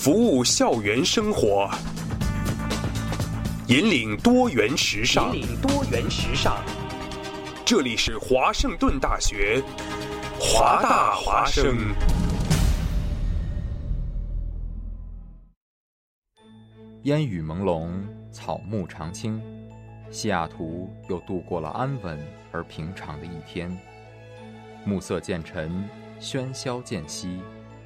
[0.00, 1.68] 服务校园生活，
[3.66, 5.34] 引领多元时尚。
[5.36, 6.62] 引领多元时尚。
[7.64, 9.60] 这里是华盛顿大学，
[10.38, 11.76] 华大华生。
[17.02, 17.90] 烟雨朦胧，
[18.30, 19.42] 草木常青，
[20.12, 23.76] 西雅图又度过了安稳而平常的一天。
[24.84, 25.84] 暮色渐沉，
[26.20, 27.40] 喧嚣渐息，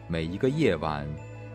[0.09, 1.09] 每一个夜晚，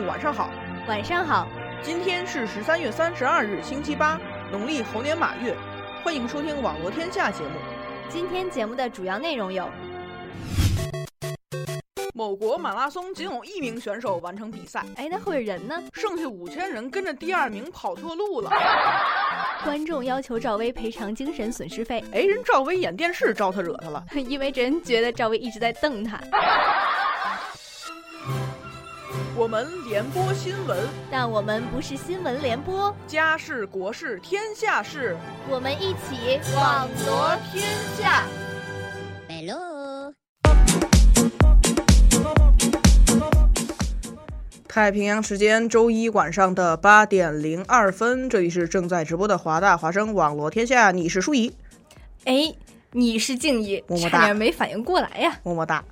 [0.00, 0.50] 众，晚上好。
[0.88, 1.46] 晚上好。
[1.82, 4.18] 今天是十三月三十二日，星期八，
[4.50, 5.54] 农历猴年马月。
[6.02, 7.50] 欢迎收听《网络天下》节目。
[8.08, 9.68] 今天节目的主要内容有：
[12.14, 15.82] 某国马拉松仅有一名选手完成比赛，哎，那会人呢？
[15.92, 18.50] 剩下五千人跟着第二名跑错路了。
[19.62, 26.18] 观众要求赵薇赔偿精神损失费，哎，人赵薇演电视招他惹他了， 因为人觉得赵薇一直在瞪他。
[29.40, 32.94] 我们联播新闻，但我们不是新闻联播。
[33.06, 35.16] 家事国事天下事，
[35.48, 38.26] 我们一起网罗天下。
[39.30, 40.12] Hello。
[44.68, 51.50] 太平洋时间周一晚上的八点零二分，这里是正在直播的华大华生网罗天下，你是舒怡，
[52.26, 52.52] 哎，
[52.92, 55.82] 你是静怡，么么哒，差点没反应过来呀，么么哒。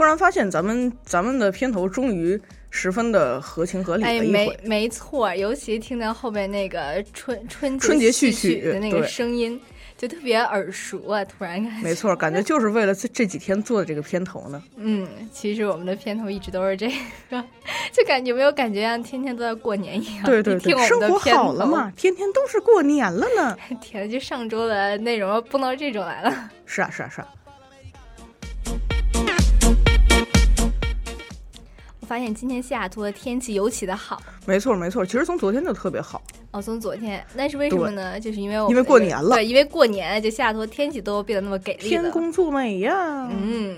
[0.00, 2.40] 突然发现，咱们咱们的片头终于
[2.70, 4.26] 十分的合情合理了一回。
[4.28, 9.60] 没没错，尤其听到后面那个春春春节序曲的那个声音，
[9.98, 11.22] 就特别耳熟啊！
[11.26, 14.62] 突然感觉， 没错，感觉就是为了这这几天做的这个片头呢。
[14.76, 16.88] 嗯，其实我们的片头一直都是这
[17.28, 17.44] 个，
[17.92, 20.24] 就感觉没有感觉像天天都在过年一样。
[20.24, 23.54] 对对对，生活好了嘛， 天天都是过年了呢。
[23.82, 26.50] 天，就上周的内容蹦到这种来了。
[26.64, 27.28] 是啊是啊是啊。
[32.10, 36.20] 发现今天西雅图的天气尤其的好，没错没错，其实从昨天就特别好。
[36.50, 38.18] 哦，从昨天，那是为什么呢？
[38.18, 43.76] 就是因为我因为过年了，对，因为过年，就西雅图天气都变得那么给力天公作美呀，嗯。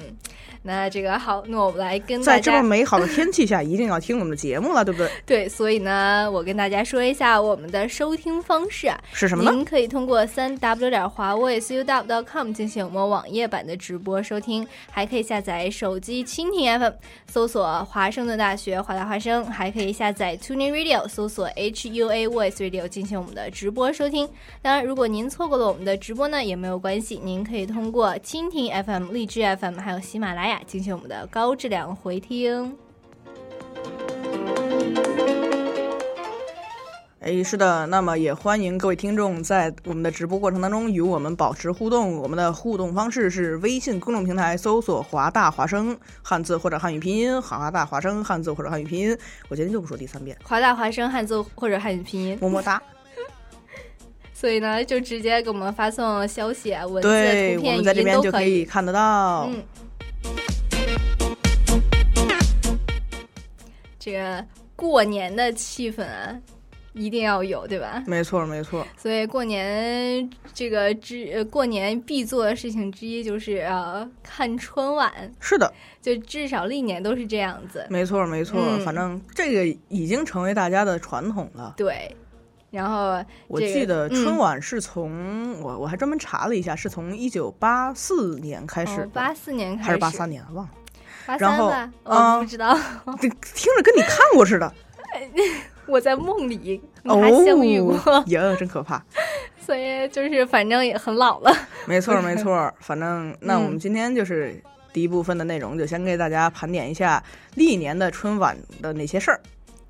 [0.65, 5.11] 那这个好，那我们来跟在这么美好的天气下，一定要听我们的节目了，对不对？
[5.27, 9.51] 对，所以呢，我跟大家说一下我们的收听方式啊，是什么呢？
[9.51, 16.93] 您可以通过三 w 点华 voiceuw dot com 进行我们网页版的直播收听，还可以下载手机蜻蜓 FM，
[17.27, 24.29] 搜索华盛顿大学华大华声，还可以下载 Tuning Radio，搜索 HUA Voice Radio 进行我们的直播收听。
[24.61, 30.52] 当然，如果您错过了我们的直播呢，也没有关系，您可以通过蜻蜓 FM、荔枝 FM 还有喜马拉雅。
[30.67, 32.77] 进行我们的高质量回听。
[37.25, 42.17] 哎，是的，那么也欢迎各位听众在我们的直播过程当中与我们保持互动。
[42.17, 49.17] 我们的互动方式是微信公众平台搜索“华大华生”汉字或者汉语拼音，华大华生汉字或者汉语拼音。
[49.49, 52.83] 我今天就不说第三遍，华大华生汉字或者汉语拼音，么么哒。
[54.35, 59.45] 所以呢，就直接给我们发送消息、文字、图片、语音都可以看得到。
[59.45, 59.63] 嗯。
[63.99, 66.37] 这个过年的气氛啊，
[66.93, 68.03] 一定要有，对吧？
[68.07, 68.85] 没错，没错。
[68.97, 75.33] 所以过年这个之过年必做的事情之一就是呃看春晚。
[75.39, 77.87] 是的，就至少历年都是这样子。
[77.89, 78.61] 没错，没错。
[78.85, 81.75] 反正这个已经成为大家的传统了。
[81.77, 82.15] 对。
[82.73, 89.09] 然后我记得春晚是从我我还专门查了一下，是从一九八四年开始。
[89.13, 90.43] 八四年开始还是八三年？
[90.55, 90.71] 忘了。
[91.39, 91.71] 然后，
[92.05, 93.31] 我不知道，听
[93.77, 94.73] 着跟你看过似的。
[95.87, 99.05] 我在梦里跟他相遇过，哦，呀，真可怕。
[99.65, 101.55] 所以就是反正也很老了。
[101.87, 102.73] 没错，没错。
[102.81, 104.61] 反正那我们嗯今天就是
[104.93, 107.23] 第一部分的内容，就先给大家盘点一下
[107.55, 109.41] 历年的春晚的那些事儿。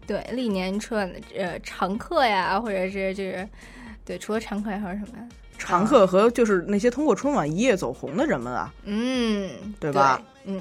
[0.06, 3.48] 对，历年春晚的呃常客呀，或者是就是
[4.04, 5.28] 对，除了常客还有什么呀？
[5.58, 10.20] 常客和就是那些通过春晚一夜走红的人们啊，嗯，对吧？
[10.44, 10.60] 嗯，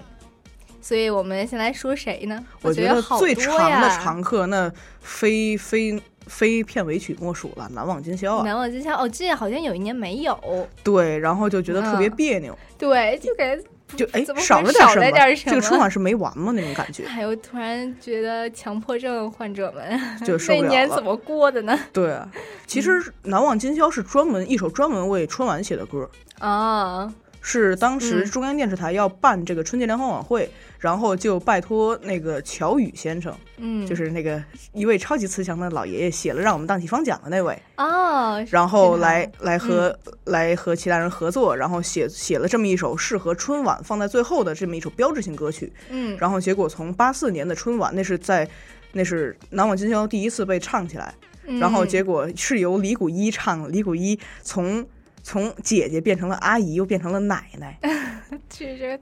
[0.79, 2.45] 所以我们先来说谁呢？
[2.61, 8.43] 我觉得最长的常客那非非非片尾曲莫属了，《难忘今宵》啊。
[8.45, 13.63] 难忘今宵哦，这好像有一年没有，对，然后就觉得特别嗯别扭，对，就感觉
[13.97, 15.05] 就哎少了点什么？
[15.05, 16.51] 了点什这个春晚是没完吗？
[16.55, 17.05] 那种感觉。
[17.05, 21.77] 还有突然觉得强迫症患者们就受不 那年怎么过的呢？
[21.93, 22.27] 对啊，
[22.67, 26.09] 其实《难忘今宵》是专门一首专门为春晚写的歌，
[26.39, 27.11] 啊，
[27.41, 28.31] 是当时嗯。
[28.31, 30.49] 中央电视台要办这个春节联欢晚会，
[30.79, 34.41] 然后就拜托那个乔羽先生，嗯，就是那个
[34.73, 45.71] 一位超级慈祥的老爷爷写了让我们荡起方讲的那位，哦，然后来来和、来和其他人合作，然后写写了这么一首适合春晚放在最后的这么一首标志性歌曲。
[45.89, 48.47] 嗯，然后结果从八四年的春晚，那是在
[48.93, 51.13] 那是《难忘今宵》第一次被唱起来，
[51.59, 54.85] 然后结果果是由李谷一唱，李谷一从
[55.23, 57.77] 从姐姐变成了阿姨，又变成了奶奶，
[58.49, 58.99] 其实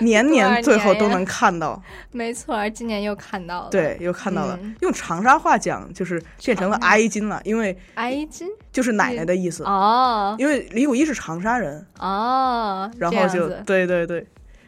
[0.00, 1.80] 年年最后都能看到，
[2.12, 4.58] 没错，今年又看到了，，对，又看到了。
[4.62, 9.64] 嗯用长沙话讲就是变成了长沙阿姨金了，因为挨金就是奶奶的意思。
[9.64, 14.26] 哦因为李谷一是长沙人，哦，然后就对对对，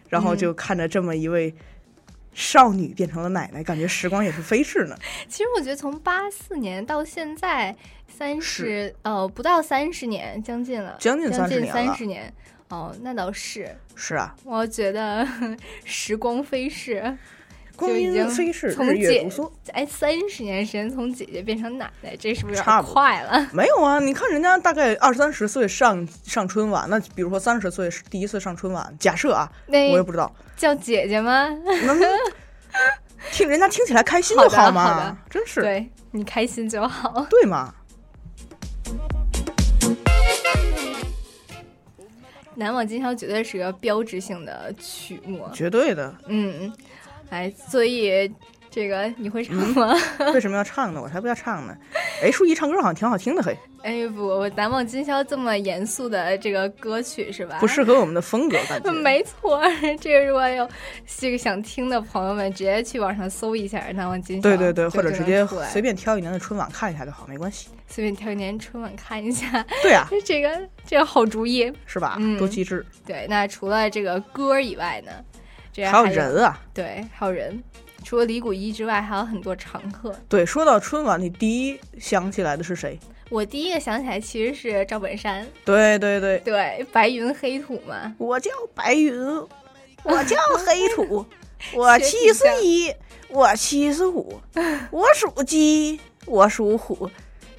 [0.08, 1.54] 然后嗯就看着这么一位
[2.32, 4.96] 少女变成了奶奶，感觉时光也是飞逝呢。
[5.28, 7.74] 其实我觉得从八四年到现在
[8.06, 11.72] 三十呃不到三十年，将近了，将近将30年了。
[11.72, 12.32] 三十年。
[12.68, 15.26] 哦，那倒是，是啊，我觉得
[15.84, 17.18] 时光飞逝，
[17.80, 19.26] 光阴飞逝，从姐。
[19.72, 23.48] 哎，三十年时间从姐姐变成奶奶，这是不是有快了？
[23.52, 31.48] 没有啊，你看人家大概二三十岁上上春晚，那比如说三十岁是第一次上春晚，假设啊，那我也不知道，叫姐姐吗？
[31.86, 31.98] 能
[33.32, 37.26] 听人家听起来开心就好嘛真是对你开心就好。
[37.30, 37.74] 对嘛？
[42.56, 46.14] 难忘今宵绝对是个标志性的曲目，绝对的。
[46.26, 46.70] 嗯，
[47.30, 48.30] 哎，所以
[48.70, 49.94] 这个你会唱吗？
[50.34, 51.00] 为什么要唱呢？
[51.02, 51.76] 我才不要唱呢！
[52.22, 57.56] 哎，舒怡唱歌好像挺好听的， 嘿，哎不，难忘今宵这么严肃的这个歌曲是吧？
[57.60, 58.92] 不适合我们的风格，感觉。
[58.92, 59.60] 没错，
[60.00, 60.68] 这个如果有
[61.06, 67.68] 这个想听的朋友们，直接去网上搜一下《难忘今宵》，对对对，或者直接随便挑一年的春晚看一下就好，没关系。
[67.88, 71.72] 随便挑一年春晚看一下， 对啊，这个这个好主意。
[71.86, 72.16] 是吧？
[72.20, 75.10] 嗯多机智，对，那除了这个歌以外呢，
[75.72, 76.60] 这还有有人啊。
[76.74, 77.62] 对，还有人。
[78.02, 80.14] 除了李谷一之外，还有很多常客。
[80.28, 82.98] 对，说到春晚，你第一想起来的是谁？
[83.28, 88.12] 我第一个想起来其实是赵本山，对对对，对，白云黑土嘛。
[88.18, 89.14] 我叫白云，
[90.02, 90.36] 我叫
[90.66, 91.24] 黑土，
[91.74, 92.92] 我七十一，
[93.28, 94.40] 我七十五，
[94.90, 97.08] 我属鸡，我属虎，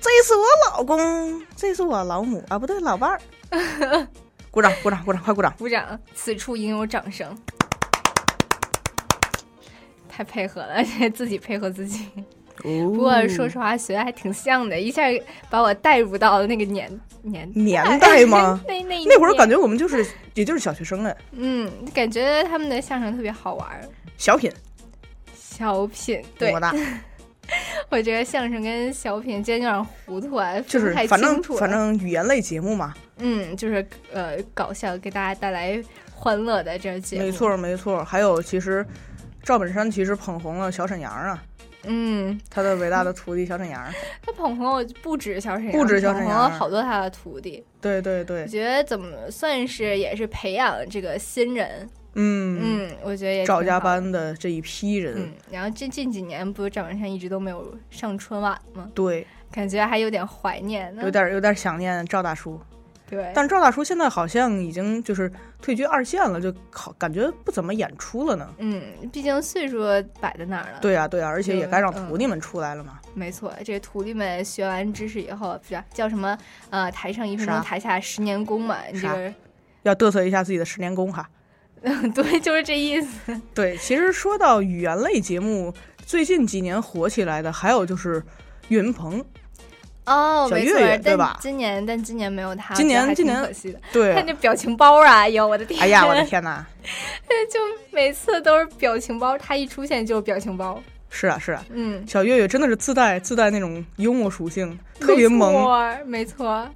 [0.02, 4.08] 这是我老公，这是我老母啊，不对，老伴儿。
[4.50, 5.56] 鼓掌，鼓掌，鼓掌，快鼓掌！
[5.58, 7.38] 鼓掌，此处应有掌声。
[10.12, 10.84] 太配合了，
[11.16, 12.06] 自己配合自己。
[12.58, 15.04] 不 不过说实话，学的还挺像的，一下
[15.50, 23.82] 把我带入到了那个年年年代吗 那那那会儿感觉，我们就是，也就是小学生哎，嗯，感觉他们的相声特别好玩儿。
[24.18, 24.52] 小品
[25.34, 26.54] 小品，对？
[27.90, 35.82] 我觉得相声跟小品之间有点糊涂啊，就是反正反正语言类节目嘛，嗯，就是呃搞笑，给大家带来
[36.14, 37.24] 欢乐的这节目。
[37.24, 38.04] 没错没错。
[38.04, 38.86] 还有其实
[39.44, 41.44] 赵本山其实捧红了小沈阳啊，
[41.84, 43.84] 嗯，他的伟大的徒弟小沈阳。
[44.22, 47.64] 他捧红了不止小沈阳，不止小沈阳捧红了好多他的徒弟。
[47.82, 53.80] 对对对我，觉得怎么算是也是培养这个新人，嗯，嗯，我觉得也赵家。
[53.80, 58.90] 班的这一批人，嗯，然后这近几年不是赵本山一直都没有上春晚吗？
[58.94, 61.02] 对，感觉还有点怀念呢。
[61.04, 62.60] 有点有点想念赵大叔。
[63.12, 65.30] 对，但赵大叔现在好像已经就是
[65.62, 68.50] 退居二线了，就好感觉不怎么演出了呢。
[68.60, 69.84] 嗯，毕竟岁数
[70.22, 73.00] 摆在那儿了。，对啊，对啊，而且也该让嗯徒弟们出来了嘛。
[73.14, 76.38] 没错，这徒弟们学完知识以后，不是叫什么
[76.70, 78.78] 呃，台上一分钟，台下十年功嘛？
[78.90, 79.34] 你这啥个，
[79.84, 81.30] 要嘚瑟一下自己的十年功哈。
[82.16, 83.42] 对，就是这意思。
[83.54, 85.74] 对，其实说到语言类节目，
[86.06, 88.24] 最近几年火起来的还有就是
[88.70, 89.22] 岳云鹏。
[90.12, 93.80] 哦，小没错，但对吧今年但今年没有他，今年今年可惜的。
[93.94, 95.80] 对 看，这表情包啊，哎呦我的天！
[95.82, 96.66] 哎呀，我的，天哪！
[97.52, 97.60] 就
[97.92, 100.82] 每次都是表情包，他一出现就是表情包。
[101.10, 105.52] 是啊是啊，嗯，小岳岳真的是自带自带那种幽默属性，特别萌。
[105.54, 106.70] 没错，没错。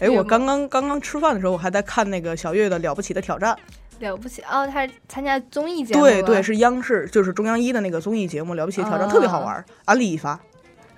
[0.00, 3.56] 哎，我刚刚刚刚吃饭的时候，我还在看那个小岳岳的《了不起的挑战
[4.00, 10.38] 了不起哦，他参加综艺》，节目对对，是央视就是中央一的那个综艺节目《了不起的挑战》，特别好哦玩，安利一发，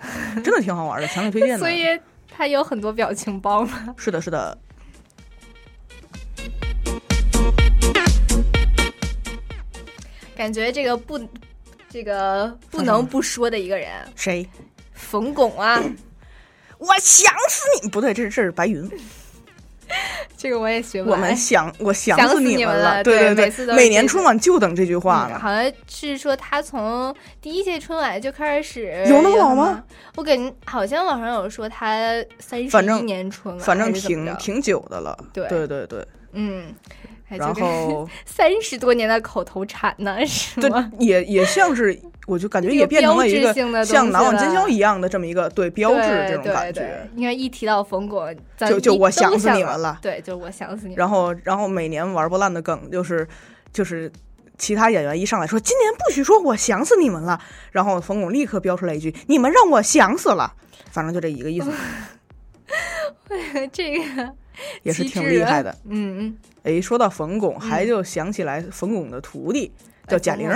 [0.43, 1.59] 真的挺好玩的，强烈推荐的。
[1.59, 1.85] 所以
[2.35, 3.95] 他有很多表情包吗。
[3.99, 4.57] 是的，是的，
[10.37, 11.19] 感觉这个不，
[11.89, 14.47] 这个不能不说的一个人，谁？
[14.93, 15.83] 冯巩啊，
[16.79, 17.89] 我想死你！
[17.89, 18.89] 不对，这是这是白云。
[20.37, 21.17] 这个我也学不我。
[21.17, 23.05] 们想， 我想想死你你们了了。
[23.05, 25.37] 对对对每次都每年春晚就等这句话了。
[25.37, 29.83] 嗯好像是说他从第一届春晚就开始有那么老吗？
[30.17, 35.17] 我感觉好像网上有说他三十一年春晚，反正挺挺久的了。
[35.33, 36.75] 对对对对，嗯，
[37.05, 40.91] 还然后 三十多年的口头禅呢，是对吗？
[40.99, 43.53] 也也像是，我就感觉也变成了一个
[43.85, 47.11] 像难忘今宵一样的这么一个对标志这种感觉对对。
[47.15, 50.97] 你看一提到冯巩，就就我想死你们了对，就我想死你们。
[50.97, 53.27] 然后然后每年玩不烂的梗就是
[53.73, 54.11] 就是。
[54.59, 57.39] 其他演员一上来说：“今年不许说我想死你们了。”
[57.73, 60.51] 然后冯巩立刻飙出来一句：“你们让我想死了。”
[60.91, 61.71] 反正就这一个意思，
[63.71, 64.33] 这个
[64.83, 65.71] 也是挺厉害的。
[65.89, 69.73] 嗯嗯，哎，说到冯巩，还就想起来冯巩的徒弟
[70.09, 70.49] 叫贾玲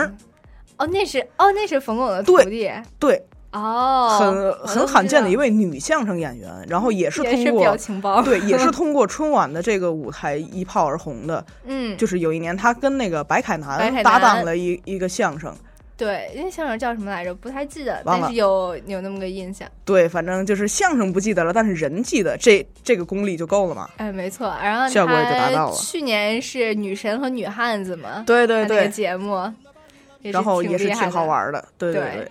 [0.76, 11.44] 哦，那是哦，那是冯巩的徒弟对，哦，很我很罕见的一位女相声演员，然后也是通过表情包，对，也是 通过春晚的这个舞台一炮而红的。
[11.66, 15.54] 嗯，就是有一年，她跟那个白凯南搭档了一一个相声，
[16.00, 17.34] 对，因为相声叫什么来着？
[17.34, 19.68] 不太记得，但是有有那么个印象。
[19.84, 23.90] 对，反正就是相声不记得了，但是人记得，这这个功力就够了嘛。
[23.98, 29.52] 哎，没错，然后效果也就达到了他去年是女神和女汉子嘛，对对他那个对，节目，
[30.22, 31.26] 然后也是挺好。
[31.26, 32.28] 玩的，对对对，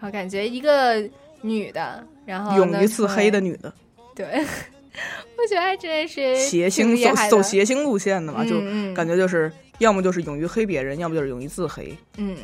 [0.00, 0.96] 我感觉一个
[1.42, 3.72] 女的，然后勇于自黑的，女的，
[4.16, 4.26] 对，
[5.38, 8.56] 我觉得还真是挺谐星走走谐星路线的嘛，就
[8.94, 11.96] 感觉就是要么就是勇于黑别人，要么就是勇于自黑。
[12.16, 12.36] 嗯。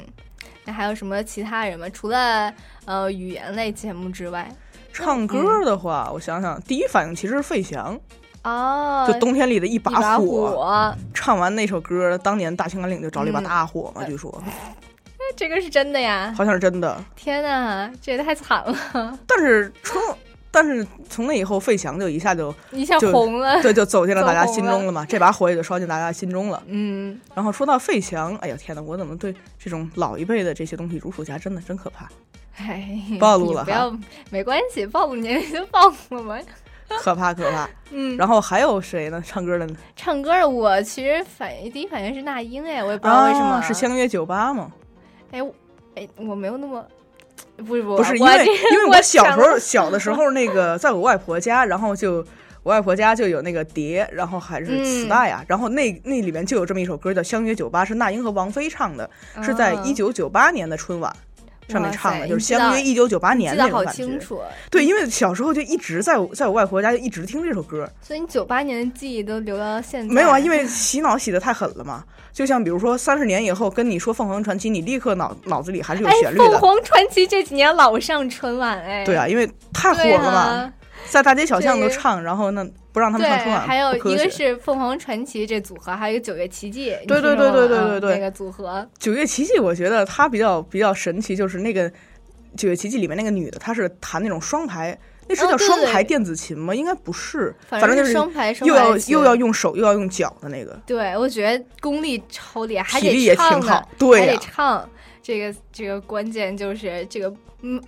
[0.65, 1.89] 那还有什么其他人吗？
[1.91, 2.53] 除了
[2.85, 4.51] 呃语言类节目之外，
[4.93, 7.99] 唱歌的话，我想想，第一反应其实是费翔，
[8.45, 14.43] 哦，就冬天里的一一把火，唱完那首歌，当年大兴安岭就着了一把嗯大火嘛，据说
[15.35, 16.35] 这个是真的呀！
[16.37, 17.03] 好像是真的。
[17.17, 20.03] 天哪，这也太惨了，但是春，
[20.53, 23.61] 但是从那以后，费翔就一下就一下红了。
[23.63, 26.63] 对，就走进了大家心中了嘛， 这把火也就烧进大家心中了。
[26.67, 31.63] 嗯，然后说到费翔，哎呀天呐，我怎么对这种老一辈的这些东西如数家珍呢？
[31.67, 32.07] 真可怕，
[32.59, 32.87] 哎，
[33.19, 33.99] 暴露了哈不要，
[34.31, 36.39] 没关系，暴露年龄就暴露了嘛。
[37.01, 37.67] 可 怕可怕。
[37.91, 39.23] 嗯，然后还有谁呢？
[39.27, 39.75] 唱歌的呢？
[39.97, 43.47] 唱歌的我其实反应第一反应是那英，哎，我也不知道为什么。
[43.57, 44.71] 啊是相约酒吧吗？
[45.31, 45.55] 哎我
[45.95, 46.85] 哎，我没有那么，
[47.63, 52.17] 不是不不是，因为因为 我我小时候小的时候，那个在我外婆家，然后就
[52.63, 59.09] 我外婆家就有那个碟，然后还是磁带啊、然后那那里面就有这么一首歌叫《相约酒吧》，是那英和王菲唱的，
[59.43, 61.15] 是在啊一九九八年的春晚
[61.69, 64.05] 上面唱的，就是相约一九九八年那种感觉。
[64.05, 64.41] 清楚，
[64.71, 70.15] 对，因为小时候就一直在我在我外婆家就一直听这首歌，所以你九八年的记忆都留到现在。
[70.15, 72.05] 没有啊，因为 洗脑洗的太狠了嘛。
[72.33, 76.45] 就像比如说三十年以后跟你说凤凰传奇，你立刻脑脑子里还是有哎，旋律的。
[76.45, 80.73] 凤凰传奇这几年老上春晚，哎，对啊，因为太火了嘛，啊
[81.11, 91.91] 在大街小巷都唱，然后那不让他们对，上春晚，还有一个是凤凰传奇这组合，还有一个九月奇迹，对对对对对对对那个组合，九月奇迹，我觉得它比较比较神奇，就是那个
[92.57, 96.75] 九月奇迹里面那个女的，她是弹那种双排，那是叫双排电子琴吗？
[96.75, 100.79] 应该不是，反正就是是双排又要又要用手又要用脚的那个。
[100.85, 104.89] 对，我觉得功力超厉害，还体力得也挺唱好对还得唱。
[105.23, 107.81] 这个这个关键就是这个嗯，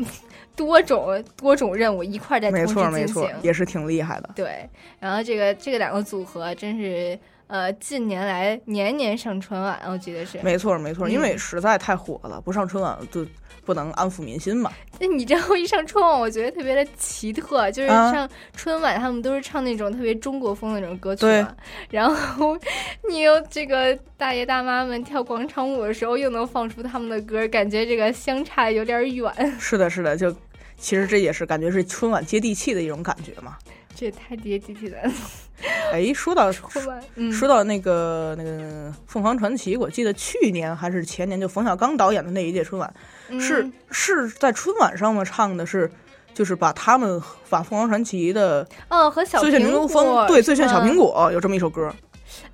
[0.56, 3.42] 多种多种任务一块儿在同没时错没错进行，。
[3.42, 4.30] 也是挺厉害的。
[4.34, 4.68] 对，
[5.00, 10.38] 然后这个这个两个组合真是呃近年来年年上春晚，我记得是。
[10.42, 13.26] 没错没错，嗯因为实在太火了，不上春晚就
[13.64, 14.72] 不能安抚民心嘛。
[14.98, 21.54] 那你知道一上春晚，我觉得特别的奇特，就是啊上春晚他们都是唱那种特别中国风的那种歌曲对嘛，
[21.90, 22.58] 然后
[23.08, 30.34] 你又这个大爷大妈们跳广场舞的时候又能放出他们的歌，感觉这个相差有点远， 是的，是的，就
[30.76, 33.56] 其实这也是感觉是春晚接地气的一种感觉嘛。
[33.94, 34.98] 这也太接地气了。
[35.92, 42.92] 哎，说到说到那个那个凤凰传奇，我记得去年还是前年，就冯小刚导演的那一届春晚，
[43.40, 45.90] 是嗯是在春晚上面唱的是，
[46.34, 51.94] 就是把他们把凤凰传奇的哦和小最炫苹牛风果对最炫小苹果有这么一首歌，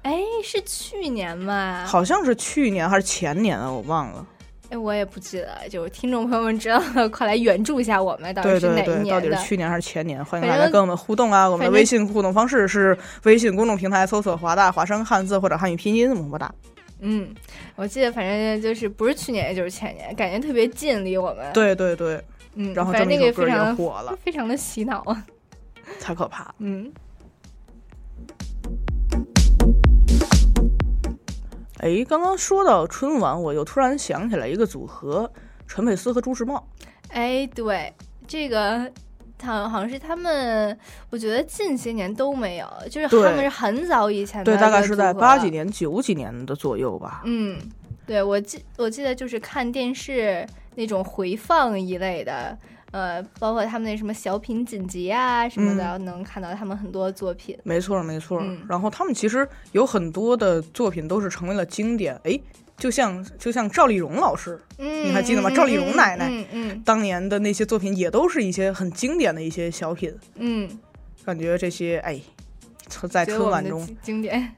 [0.03, 1.85] 哎，是去年吧？
[1.87, 4.27] 好像是去年还是前年啊，我忘了。
[4.71, 9.21] 哎，我也不记得，就是听众朋友们知道的， 快来援助一下我们，到底是哪一对对对，到？
[9.21, 10.25] 底是去年还是前年？
[10.25, 11.49] 欢迎大家跟我们互动啊！
[11.49, 16.53] 我们的微信互动方式是微信公众平台搜索“华大华声汉字”或者汉语拼音，么么哒。
[17.01, 17.35] 嗯，
[17.77, 22.23] 我记得反正就是不是去年，也就是前年，感觉特别近，离我们。，对对对，
[22.55, 25.25] 嗯，然后这么一首歌也个非常火了，非常的洗脑啊。
[26.01, 26.55] 太可怕了。
[26.59, 26.93] 嗯，
[31.81, 35.31] 哎，刚刚说到春晚，我又突然想起来一个组合，
[35.67, 36.67] 陈佩斯和朱时茂。
[37.09, 37.93] 哎，对，
[38.27, 38.91] 这个。
[39.43, 47.23] 他好像是他们，我觉得近些年都没有，就是他们是很早以前的对，大概是在八几年、九几年的左右吧。
[47.25, 47.59] 嗯，
[48.07, 52.55] 对我记我记得就是看电视那种回放一类的，
[52.93, 57.57] 呃，包括他们那什么小品锦集啊什么的，能看到他们很多作品。
[57.63, 58.41] 没错，没错。
[58.43, 62.19] 嗯然后他们其实有很多的作品都是成为了经典。
[62.25, 62.39] 哎，
[62.77, 70.13] 就像就像赵丽蓉老师嗯，你还记得吗嗯赵丽蓉奶奶嗯嗯当年的那些作品，也都是一些很经典的一些小品。
[70.35, 70.69] 嗯，
[71.25, 72.21] 感觉这些哎，
[73.09, 74.57] 在春晚中，经经典。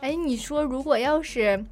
[0.00, 1.64] 哎，你说如果要是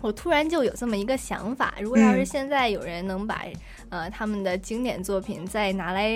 [0.00, 3.44] 我突然就有这么一个想法，如果要是嗯现在有人能把、
[3.92, 6.10] 呃他们的经典作品再拿来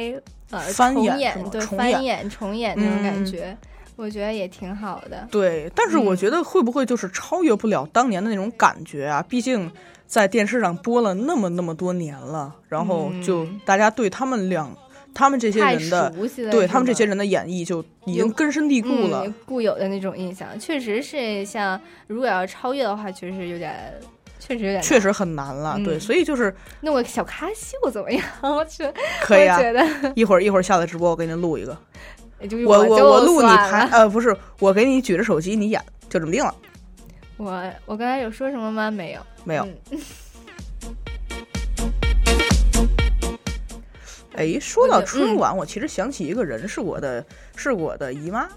[0.50, 3.56] 呃翻重演对翻重演演重演那种感嗯觉，
[3.96, 5.28] 我觉得也挺好的。
[5.30, 9.22] 对，但是我嗯觉得会不会就是超越不了当年的那种感觉啊？
[9.28, 9.70] 毕竟
[10.06, 14.74] 在电视上播了那么那么多年了，然后就嗯大家对他们两、
[15.12, 16.10] 他们这些人的，
[16.50, 19.24] 对他们这些人的演绎就已经根深蒂固了。
[19.26, 23.92] 嗯、固有的那种印象，确实是像如果要超越的话，确实有点，
[24.46, 24.80] 确实有点。
[24.82, 28.24] 确实很难了，对，嗯所以就是弄个小咖秀怎么样？
[28.42, 29.58] 我觉得可以啊。
[29.60, 29.84] 觉得
[30.14, 31.76] 一会儿一会儿下了直播，我给您录一个，
[32.66, 36.54] 我我我录你拍，呃，不是，我给你举着手机，你演，就这么定了。
[37.36, 38.90] 我我刚才有说什么吗？
[38.90, 40.00] 没有，没有，嗯
[44.36, 47.24] 哎，说到春晚，我其实想起一个人，是我的，
[47.56, 48.48] 是我的姨妈，哎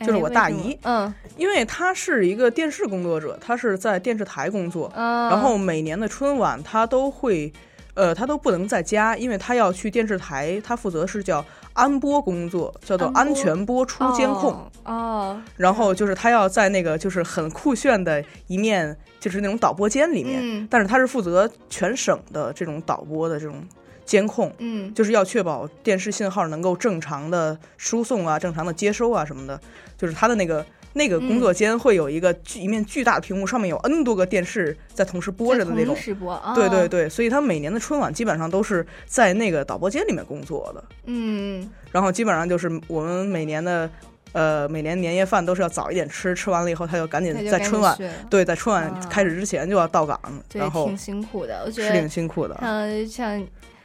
[0.00, 7.52] 就是我大姨嗯因为她是一个电视工作者，她是在电视台工作，嗯，然后每年的春晚她都会，
[7.94, 14.52] 呃，她都不能在家，因为她要去电视台，她负责是叫安播工作，叫做安全播出监控。
[14.52, 23.56] 哦哦，然后就是她要在那个就是很酷炫的一面，就是那种导播间里面，嗯但是她是负责全省的这种导播的这种
[24.04, 24.52] 监控。
[24.58, 29.60] 嗯就是要确保电视信号能够正常的输送啊，正常的接收啊什么的。
[29.96, 35.96] 就是他的那个那个工作嗯间会有一个巨、一面巨大的屏幕，上面有 N 多个电视在同时播着的那种在同。
[35.96, 40.84] 时播，哦对对，对，所以他每年的春晚基本上都是在那个导播间里面工作的。
[41.06, 43.88] 嗯然后基本上就是我们每年的
[44.32, 47.96] 呃每年年夜饭都是要早一点吃，吃完了以后他就赶紧在春晚
[48.28, 52.56] 对在春晚啊开始之前就要到岗，对，然后挺辛苦的，我觉得是挺辛苦的。
[52.60, 53.40] 嗯像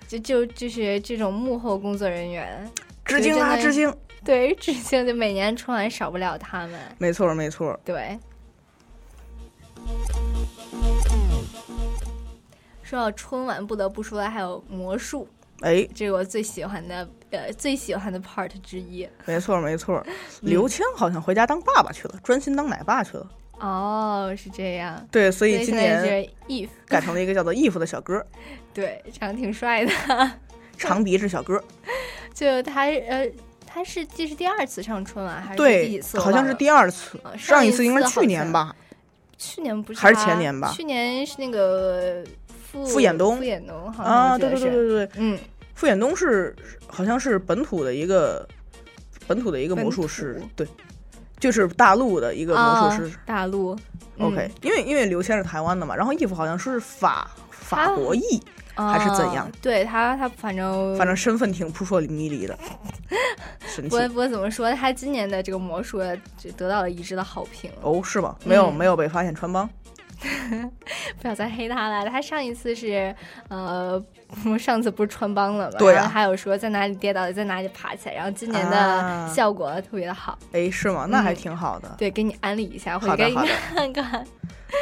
[0.10, 2.68] 就就就是这种幕后工作人员，
[3.06, 3.96] 致敬啊，致敬！
[4.26, 7.80] 对，致敬，就每年春晚少不了他们，没错没错。
[7.86, 8.18] 对。
[12.82, 15.28] 说到春晚，不得不说的还有魔术，
[15.60, 19.08] 哎，这是我最喜欢的，呃，最喜欢的 part 之一。
[19.26, 20.04] 没错没错，
[20.42, 23.30] 刘谦好像回家当爸爸去了，专心当奶爸去了。
[23.60, 25.08] 哦，是这样。
[25.12, 28.26] 对，所所以今年 if，改成了一个叫做 if 的小哥，
[28.80, 29.92] 对，长得挺帅的。
[30.78, 31.62] 长鼻子小哥。
[32.34, 33.30] 就他呃，
[33.68, 36.18] 他是这是第二次上春晚还是第几对，次？
[36.20, 38.74] 好像是第二次啊，上上一一次应该是去年吧。
[39.38, 40.72] 去年不是还是前年吧。
[40.74, 42.24] 去年是那个
[42.72, 43.36] 傅傅衍东。
[43.36, 45.38] 傅衍东好像啊，对对对对对，嗯，
[45.76, 46.56] 傅衍东是
[46.88, 48.48] 好像是本土的一个
[49.28, 50.66] 本土的一个魔术师，对，
[51.40, 53.12] 就是大陆的一个魔术师。
[53.16, 53.78] 啊大陆。
[54.20, 58.42] OK，因为因为刘谦是台湾的嘛，然后义父好像是法法国裔，
[58.80, 62.58] 嗯还是怎样啊对他他反正反正身份挺扑朔迷离的，
[63.68, 63.98] 神奇不。
[63.98, 66.00] 过不过怎么说，他今年的这个魔术
[66.38, 67.70] 就得到了一致的好评。
[67.82, 68.36] 哦，是吗？
[68.46, 69.70] 没有嗯没有被发现穿帮。
[71.22, 73.14] 不要再黑他了，他上一次是
[73.50, 74.02] 呃，
[74.46, 75.78] 我 上次不是穿帮了嘛？
[75.80, 80.38] 对啊然后还有说在哪里跌倒，在哪里爬起来，然后今年的啊效果特别的好。
[80.52, 81.06] 哎，是吗？
[81.10, 81.96] 那还嗯挺好的。
[81.98, 83.36] 对，给你安利一下，回去
[83.76, 84.26] 看看。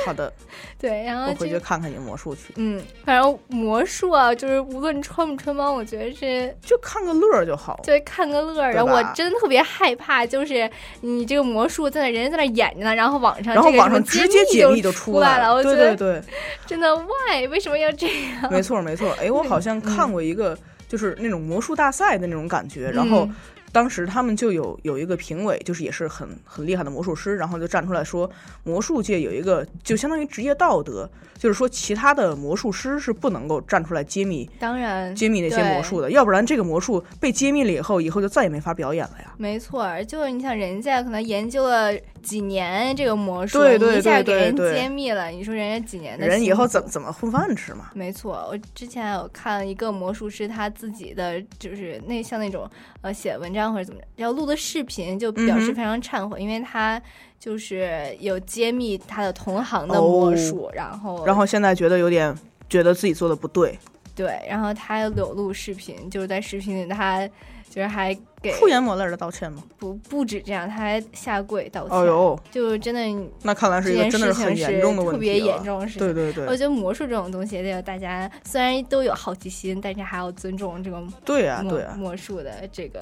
[0.06, 0.32] 好的，
[0.78, 7.80] 对，然后我回去看看你魔术去，嗯，反正魔术啊，就是无论穿不穿帮，我觉得是就看个乐儿就好。
[7.84, 8.74] 对看个乐儿。
[8.74, 10.70] 然后我真的特别害怕，就是
[11.00, 16.24] 你这个魔术在那人家在那演着呢，然后网上然后网上直接解密就就出来了，我觉得对对对，
[16.66, 18.08] 真的 why 为什么要这
[18.42, 18.52] 样？
[18.52, 19.12] 没错没错。
[19.20, 23.36] 哎，我好像看过一个，就是那种魔术大赛的那种感觉，然后嗯
[23.74, 28.28] 当时他们就有有一个评委，就是也是很很厉害的魔术师，然后就站出来说，
[28.64, 39.34] 魔术界有一个就相当于职业道德，就是说其他的魔术师是不能够站出来揭秘当然揭秘那些魔术的，要不然这个魔术被揭秘了以后，以后就再也没法表演了呀。
[39.38, 41.94] 没错，就是你想人家可能研究了
[42.28, 47.90] 几年这个魔术，对对你一下给人揭秘了，你说人家几年的人以后怎么怎么混饭吃嘛？
[47.94, 57.02] 没错，我之前有看一个魔术师他自己的，就是那像那种呃写文章或者怎么着，要录的视频，就表示非常忏悔，因为他
[57.40, 62.36] 就是有揭秘他的同行的魔术，然后哦然后现在觉得有点
[62.70, 63.80] 觉得自己做的不对，
[64.14, 67.30] 对，然后他有录视频，就是在视频里他
[67.78, 68.12] 就是还
[68.42, 69.62] 给出言抹泪的道歉吗？
[69.78, 76.00] 不不止这样，他还下跪道歉，哦呦，就真的那看来是一个真的是很严重的问题特别严重的事情。
[76.00, 83.00] 对对对，我觉得魔术这种东西，得有大家虽然都有好奇心，但是还要尊重这个对呀、魔对啊、魔术的这个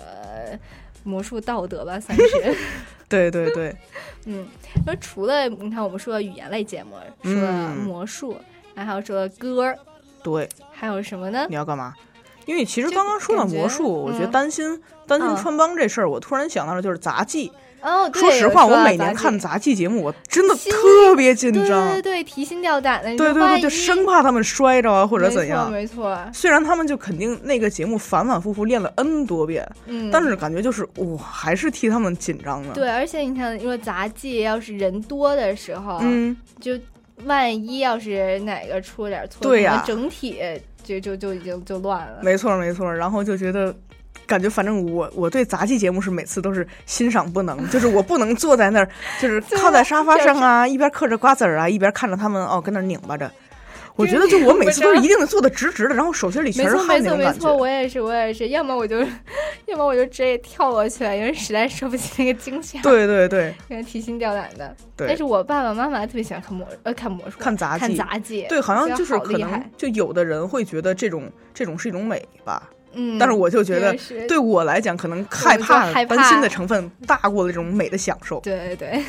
[1.05, 2.55] 魔术道德吧，算是。
[3.07, 3.73] 对对对，
[4.25, 4.45] 嗯，
[4.85, 7.33] 那除了你看我们说了语言类节目，说
[7.85, 8.35] 魔术，
[8.73, 9.79] 然后还有说歌儿，
[10.21, 11.45] 对，还有什么呢？
[11.47, 11.93] 你要干嘛？
[12.45, 17.51] 因为其实刚刚说到魔术，我觉得嗯担心担心嗯穿帮这事儿，我突然想到了就是杂技。
[17.81, 22.01] 哦，对说实话，我每年看杂杂技节目，我真的特别紧张对张对。
[22.01, 25.71] 对，提心吊胆的，你对对对，就生怕他们摔着啊，或者怎样。
[25.71, 36.71] 没错，没错虽然他们就肯定那个节目反反复复练了 N 多遍，嗯，但是感觉就是我，还是替他们紧张的。，对，而且你看，因为杂技要是人多的时候，嗯，就
[37.25, 40.41] 万一要是哪个出了点错，对呀可能整体
[40.85, 42.19] 就就就已经就乱了。
[42.21, 42.93] 没错没错。
[42.93, 43.75] 然后就觉得，
[44.25, 48.87] 感觉反正我我对杂技节目是每次都是欣赏不能，就是我不能坐在那儿，
[49.19, 53.29] 就是 靠在沙发上啊，一边嗑着瓜子儿啊，一边看着他们哦跟那儿拧巴着。
[53.95, 57.55] 我觉得就我每次都是一定得坐的直直的，然后手心里全是错，没错，汗那种感没错，觉。
[57.57, 58.99] 我也是，我也是，要么我就，
[59.67, 64.75] 要么我就直接跳过去了，因为实在受不起那个惊吓，，对对对因为提心吊胆的。
[64.97, 73.95] 对但是我爸爸妈妈特别喜欢看魔呃看魔术，看看杂技杂技，对，好像就是可能就有的人会觉得这种这种是一种美吧，嗯，但是我就觉得
[74.27, 78.41] 对我来讲，可能害怕害怕担心的成分大过了这种美的享受。
[78.41, 79.03] 对对对。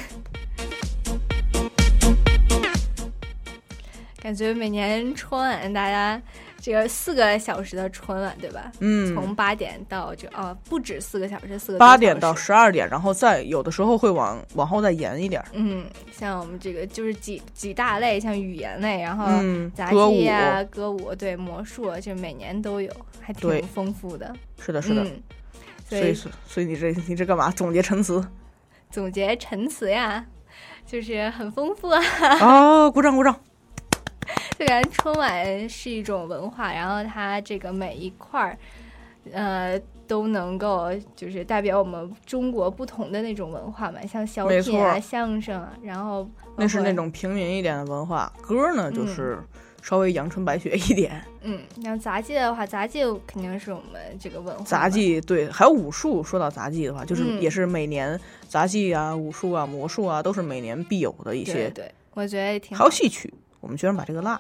[4.27, 6.21] 感觉每年春晚大家
[6.61, 8.73] 这个四个小时的春晚，对吧？
[8.81, 15.47] 嗯，从八点到这哦，不止四个小时，四个多八点到十二点，然后再有的时候会往往后再延一点儿。
[15.53, 24.35] 嗯，像我们这个就是几几大类，像语言类，然后嗯，杂歌舞技啊、歌舞，对魔术，就每年都有，还挺丰富的。
[24.59, 25.05] 是的，是的。
[25.05, 25.23] 嗯，
[25.89, 27.49] 所以，所以你这你这干嘛？
[27.53, 28.27] 总结陈词？
[28.91, 30.27] 总结陈词呀，
[30.85, 32.03] 就是很丰富啊。
[32.43, 33.39] 哦，鼓掌鼓掌。
[34.57, 38.59] 虽然春晚是一种文化，然后它这个每一块儿，
[39.31, 49.38] 呃，都能够就是代表我们中国不同的那种文化嘛，像小品啊、相声啊，然后那是那种平民一点的文化，歌呢就是
[49.83, 51.23] 稍微阳春白雪一点。
[51.42, 54.64] 嗯，像杂技的话，杂技肯定是我们这个文化。
[54.64, 56.25] 杂技对，还有武术。
[56.25, 61.69] 说到杂技的话，就是嗯也是每年杂技啊、武术啊、魔术啊，都是每年必有的一些。
[61.69, 64.38] 对对，我觉得也挺还有戏曲，我们居然把这个落。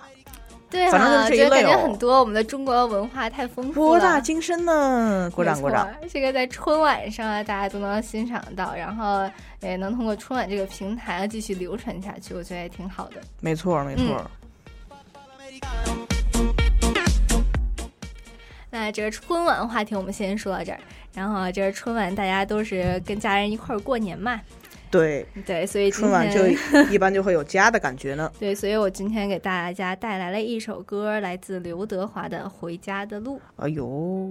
[0.68, 5.88] 对啊，反正就是这一觉得类哦感觉很多我们的中国文化太丰富了，博大精深呢，鼓掌没鼓掌。
[6.12, 13.20] 这个在春晚上啊，大家都能欣赏到，然后也能通过春晚这个平台啊继续流传下去，我觉得也挺好的。
[13.40, 14.28] 没错没错。
[18.68, 20.80] 那这个春晚话题我们先说到这儿，
[21.14, 24.40] 然后这个春晚大家都是跟家人一块儿过年嘛，
[24.90, 26.46] 对，对，所以春晚就
[26.90, 28.30] 一般就会有家的感觉呢。
[28.38, 33.36] 对，所以我今天给大家带来了一首歌，来自刘德华的《回家的路》。
[33.56, 34.30] 哎呦，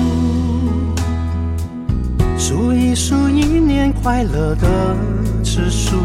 [4.03, 4.95] 快乐的
[5.43, 5.95] 指数，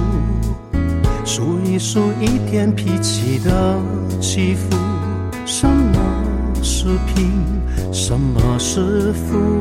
[1.24, 3.80] 数一数一天脾气的
[4.20, 4.76] 起伏。
[5.46, 5.98] 什么
[6.62, 7.32] 是贫，
[7.94, 9.58] 什么是富？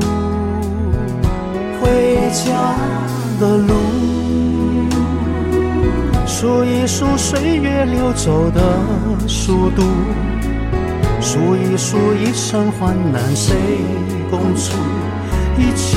[1.80, 2.76] 回家
[3.40, 3.72] 的路，
[6.26, 8.60] 数一数岁月流走的
[9.26, 9.82] 速度。
[11.22, 13.56] 数一数一生患难谁
[14.30, 14.76] 共处，
[15.58, 15.96] 一切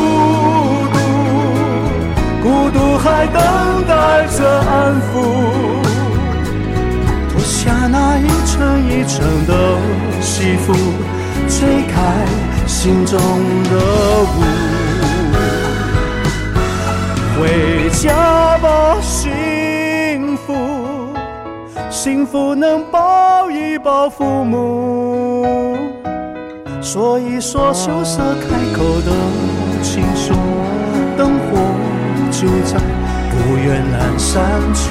[3.03, 3.41] 还等
[3.87, 5.11] 待着安抚。
[7.29, 8.55] 脱下那一层
[8.87, 9.53] 一层的
[10.21, 10.73] 西服，
[11.47, 11.95] 吹开
[12.67, 13.71] 心中的
[14.21, 14.43] 雾。
[17.39, 20.53] 回家吧，幸福，
[21.89, 25.77] 幸福能抱一抱父母。
[26.81, 29.11] 说一说羞涩开口的
[29.81, 30.33] 情书，
[32.41, 32.73] 就在
[33.29, 34.33] 不远阑珊
[34.73, 34.81] 处。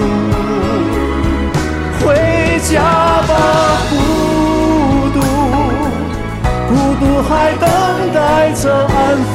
[1.99, 2.15] 回
[2.63, 2.79] 家
[3.27, 3.33] 吧，
[3.91, 3.93] 孤
[5.13, 5.19] 独，
[6.69, 7.67] 孤独还等
[8.15, 9.35] 待着安抚。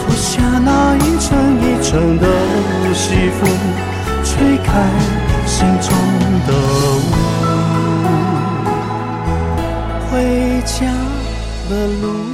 [0.00, 1.30] 脱下那一层
[1.62, 2.26] 一层的
[2.92, 3.46] 西服，
[4.24, 4.66] 吹开
[5.46, 5.88] 心中
[6.48, 6.50] 的
[6.98, 7.06] 雾。
[10.10, 10.12] 回
[10.66, 10.74] 家
[11.70, 12.33] 的路，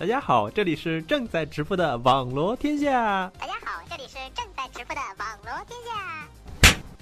[0.00, 3.30] 大家好，这里是正在直播的网罗天下。
[3.38, 6.29] 大家好，这里是正在直播的网罗天下。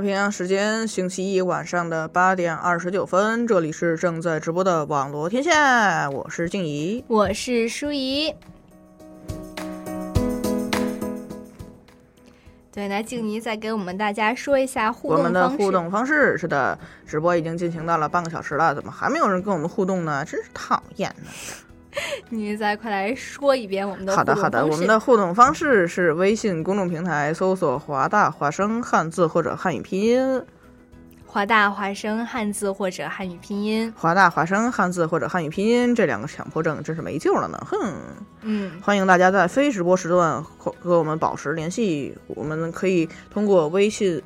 [0.00, 8.34] 太平洋时间星期一晚上的八点二十九分，这里是正在直播的网络天下，我是静怡，我是舒怡。
[12.72, 15.64] 对，那静怡再给我们大家说一下互我们的动方式。
[15.66, 20.24] 互动方式是的，直播已经进行到了半个小时了，怎么还没有人跟我们互动呢？
[20.24, 21.30] 真是讨厌呢！
[22.30, 30.42] 你再快来说一遍我们的好的，好的，我们的互动方式是微信公众平台搜索“华大华生”汉字或者汉语拼音，
[31.26, 33.92] 华大华生汉字或者汉语拼音。
[33.96, 37.58] 华大华生汉字或者汉语拼音这两个强迫症真是没救了呢！
[37.68, 37.94] 哼，
[38.42, 44.22] 嗯，欢迎大家在非直播时段和和我们保持联系，我们可以通过微信。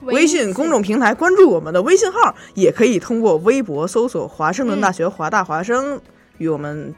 [0.00, 5.98] 微信公众平台关注我们的微信号，也可以通过微博搜索“华盛顿大学华大华生”
[6.38, 6.94] 与我们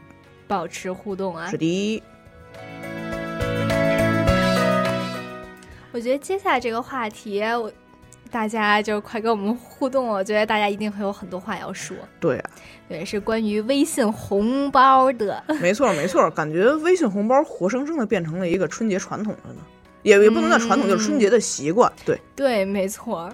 [0.47, 1.49] 保持互动啊。
[1.49, 2.03] 是的。
[5.91, 7.71] 我觉得接下来这个话题，我
[8.29, 11.95] 大家就快跟我们互动，我觉得大家一定会有很多话要说。
[12.19, 12.49] 对啊，
[12.87, 15.43] 对，是关于微信红包的。
[15.59, 19.61] 没错，没错，感觉微信红包活生生的变成了一个春节传统了呢，
[20.03, 21.91] 也也不能叫传统，就是春节的习惯。
[22.05, 23.31] 对，对，没错。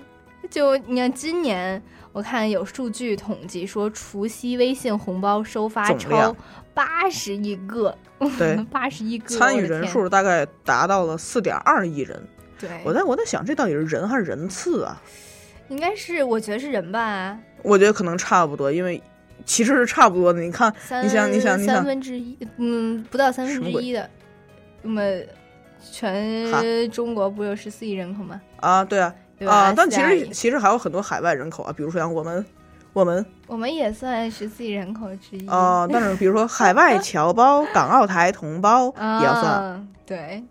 [0.50, 1.82] 就你看，今年
[2.13, 6.34] 我看有数据统计说，除夕微信红包收发超
[6.73, 7.97] 八十亿个，
[8.38, 12.26] 对， 八十亿个，参与人数大概达到了四点二亿人。
[12.60, 15.02] 对，我在我在想，这到底是人还是人次啊？
[15.69, 17.38] 应该是，我觉得是人吧。
[17.63, 19.02] 我觉得可能差不多，因为
[19.43, 20.39] 其实是差不多的。
[20.39, 20.71] 你看，
[21.04, 24.08] 你想，你想，你想，三分之一，嗯，不到三分之一的。
[24.84, 25.02] 那么，
[25.91, 28.39] 全中国不有十四亿人口吗？
[28.58, 29.13] 啊，对啊，
[29.45, 32.45] 啊，但其实其实还有很多海外人口啊，比如说像我们，
[32.93, 35.88] 我们，我们也算十四亿人口之一啊。
[35.91, 38.86] 但是比如说海外侨胞、港澳台同胞
[39.19, 40.43] 也要算，对。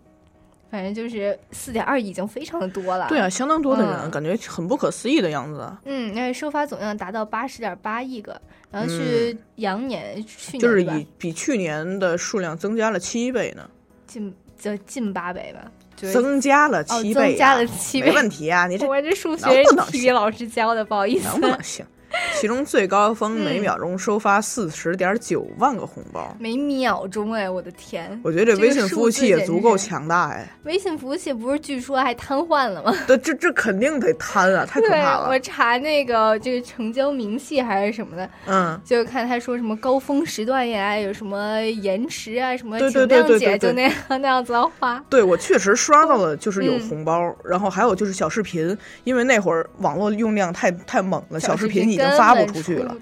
[0.71, 3.07] 反正就是四点二亿，已经非常的多了。
[3.07, 5.71] 对啊，相当多的人，感觉很不可思议的样子。
[5.85, 13.69] 嗯，那收发总量达到八十点八亿个，然后是羊年去年就是以比去年的数量增加了七倍呢，
[14.07, 15.71] 近就近八倍吧，
[16.11, 18.67] 增加了七倍，增加了七倍，没问题啊！
[18.67, 21.85] 你这我这数学是体育老师教的，不好意思，能不能行？
[22.39, 28.19] 其中最高峰每秒钟收发四十点九万个红包，每秒钟哎，我的天！
[28.23, 30.47] 我觉得这微信服务器也足够强大哎。
[30.63, 32.95] 微信服务器不是据说还瘫痪了吗？
[33.07, 35.29] 对，这这肯定得瘫啊， 太可怕了。
[35.29, 45.03] 我查那个这个成交明细还是什么的，嗯，就看他说什么高峰时段呀，有什么延迟啊，什么对对对对，就那样那样子的话。
[45.09, 52.75] 对，我确实刷到了，就是有红包，然后还有就是小视频，因为那会儿网络用量太太猛了，小视频已经发不出去。
[52.77, 52.95] 了，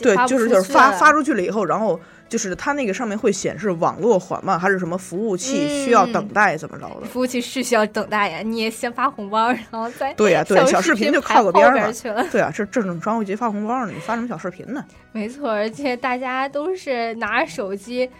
[0.00, 7.06] 对，就是就是发发出去了以后，然后就是它那个上面会显示网络缓慢，还是什么服务器需要等待，怎么着的？
[7.06, 12.26] 服务器是需要等待呀，你也先发红包，然后再对呀，对，小视频就靠个边儿去了。
[12.30, 14.84] 对啊，这正正端午节发红包呢，你发什么小视频呢？
[15.12, 18.10] 没错，而且大家都是拿着手机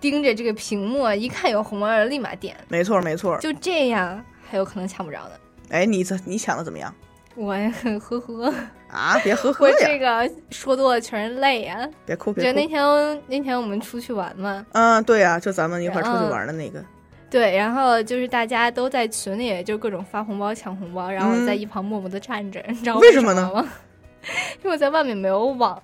[0.00, 2.56] 盯着这个屏幕，一看有红包立马点。
[2.68, 5.30] 没错没错，就这样还有可能抢不着呢。
[5.70, 6.94] 哎，你怎你抢的怎么样？
[7.34, 8.54] 我呵呵
[8.96, 9.76] 啊，别呵呵呀！
[9.78, 11.86] 我这个说多了全是泪呀！
[12.06, 12.48] 别哭，别哭。
[12.50, 14.64] 就那天那天我们出去玩嘛。
[14.72, 16.82] 嗯，对呀，就咱们一块出去玩的那个。
[17.28, 23.50] 对，然后就是大家都在群里，就各种发红包抢红包，然后我在一旁默默的站着，你知道为什么呢？
[24.64, 25.80] 因为我在外面没有网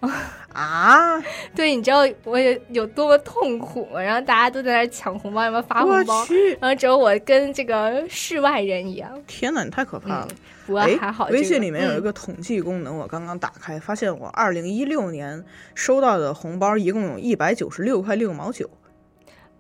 [0.53, 1.23] 啊。
[1.55, 4.01] 对，你知道我有有多么痛苦吗？
[4.01, 6.25] 然后大家都在那抢红包，什么发红包，
[6.61, 9.11] 然后只有我跟这个世外人一样。
[9.27, 10.29] 天哪，你太可怕了！
[10.67, 15.45] 不过还好，微信里面有一个统计功能，我刚刚打开，发现我二零一六年
[15.75, 18.69] 收到的红包一共有一百九十六块六毛九。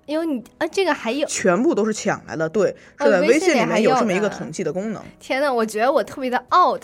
[0.05, 5.01] 因为你啊，这个还有全部都是抢来的，对，是在微信里面有这么一个统计的功能。
[5.21, 6.83] 天呐，我觉得我特别的 out，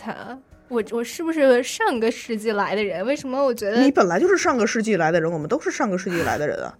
[0.69, 3.05] 我我是不是上个世纪来的人？
[3.05, 5.31] 为什么我觉得你本来就是上个世纪来的人？
[5.31, 6.79] 我们都是上个世纪来的人啊！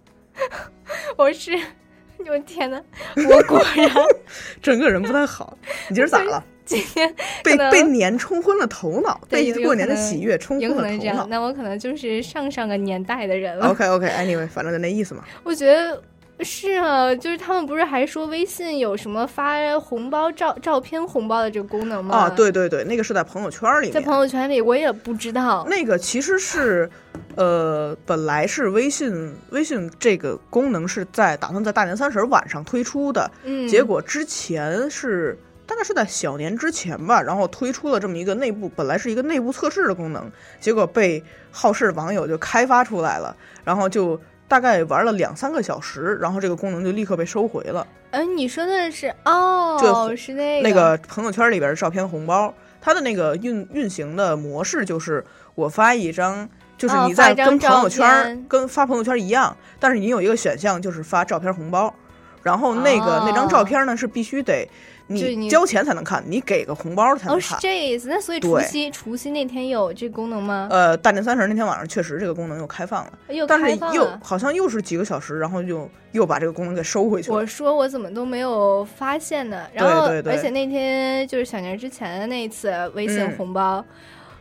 [1.17, 1.51] 我是，
[2.25, 2.81] 我天呐，
[3.29, 3.89] 我果然
[4.61, 5.57] 整个人不太好。
[5.89, 6.41] 你今儿咋了？
[6.69, 7.11] 今天
[7.43, 11.25] 被被年冲昏了头脑，被过年的喜悦冲昏了头脑。
[11.27, 13.67] 那我可能就是上上个年代的人了。
[13.69, 15.23] OK OK，Anyway，反正就那意思嘛。
[15.43, 16.01] 我觉得。
[16.41, 22.15] 是啊，就是他们不是还说微信有什么发红包照照片红包的这个功能吗？
[22.15, 23.91] 啊，对对对，那个是在朋友圈里。
[23.91, 25.67] 在朋友圈里，我也不知道。
[25.69, 26.89] 那个其实是，
[27.35, 35.37] 呃，本来是微信微信这个功能是在打算在大年三十晚上推出的，嗯，结果之前是
[35.69, 40.29] 大概是在小年之前吧，然后推出了这么一个内部本来是一个内部测试的功能，
[40.59, 44.19] 结果被好事网友就开发出来了，然后就。
[44.49, 47.85] 大概玩了两三个小时，然后这个功能就立刻被收回了。
[48.09, 52.51] 嗯，你说的是哦，是那个那个朋友圈里边的照片红包，
[52.81, 61.93] 它的那个运运行的模式就是我发一张，就是你在跟朋友圈跟发朋友圈一样，但是你有一个选项就是发照片红包，
[62.41, 64.67] 然后那个那张照片呢是必须得。
[65.09, 67.37] 你交钱才能看，你给个红包才能看。
[67.37, 68.07] 哦，是这意思。
[68.09, 70.67] 那所以除夕除夕那天有这功能吗？
[70.69, 73.11] 呃，大年三十那天晚上确实这个功能又开放了，
[73.47, 77.37] 但是又好像又是几个小时，然后就又把这个功能给收回去了。
[77.37, 79.65] 我说我怎么都没有发现呢？
[79.73, 83.83] 然后而且那天就是小年之前的那一次微信红包，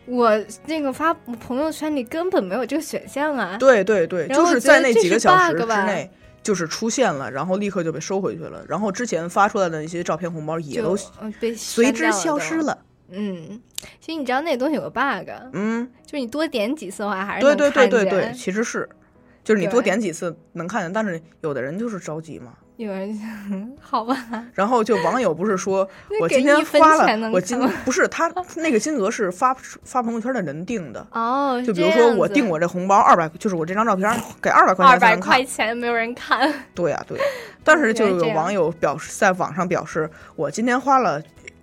[0.04, 0.30] 我
[0.66, 3.56] 那个发朋友圈里根本没有这个选项啊。
[3.58, 6.10] 对对对，就是在那几个小时之内。
[6.48, 8.64] 就是出现了，然后立刻就被收回去了。
[8.66, 10.96] 然后之前发出来的那些照片红包也都
[11.38, 12.78] 被随之消失了。
[13.10, 13.60] 嗯，
[14.00, 18.88] 其实你知道那东西有个 bug，嗯，就是你多点几次的话，还是对对对对对，其实是，
[19.44, 22.54] 就是你多点几次能看见，但是有的人就是着急嘛。
[22.78, 23.12] 有人
[23.82, 24.16] 好吧？
[24.54, 25.86] 然后就网友不是说
[26.20, 29.52] 我今天花了，我今不是他 那个金额是发
[29.82, 31.04] 发朋友圈的人定的。
[31.10, 34.08] 哦，就比如说我定我这红包二百，就是我这张照片
[34.40, 35.44] 给二百块二百钱才能看块。
[35.44, 37.24] 钱没有人看，对呀、对呀、
[37.64, 41.20] 但是就有网友表示在网上表示，我今天花了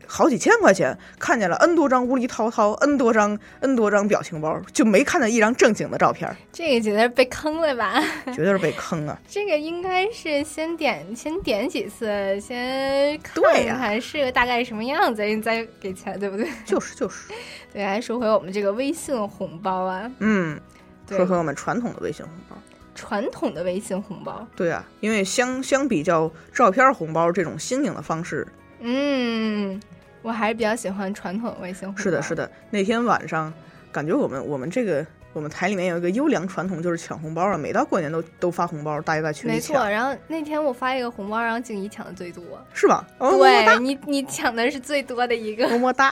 [0.08, 8.04] 好几千块钱，看见了 N 多张无厘滔滔，N 多张 N 多张表情包，就没看到一张正经的照片，这个绝对是被坑了吧？
[8.34, 9.20] 绝对是被坑啊！
[9.28, 12.06] 这个应该是先点先点几次，
[12.40, 13.44] 先看
[13.78, 16.48] 看是个大概什么样子，你再给钱，对不对？
[16.66, 17.32] 就是就是，
[17.74, 20.60] 对，还说回我们这个微信红包啊，嗯，
[21.08, 22.56] 对说回我们传统的微信红包。
[22.98, 28.48] 传统的微信红包，对啊，因为相相比较照片红包这种新颖的方式，
[28.80, 29.78] 嗯，
[30.26, 32.02] 我还是比较喜欢传统的微信红包。
[32.02, 32.50] 是的，是的。
[32.72, 33.54] 那天晚上，
[33.92, 39.76] 感觉我们我们这个我们台里面有一个优良传统，就是抢红包啊，每到过年都都发红包，大家在群里没错。
[39.88, 42.44] 然后那天我发一个红包，然后静怡抢的最多。
[42.74, 43.08] 是吧？
[43.20, 45.70] 哦对你，你抢的是最多的一个。
[45.70, 46.12] 么么哒。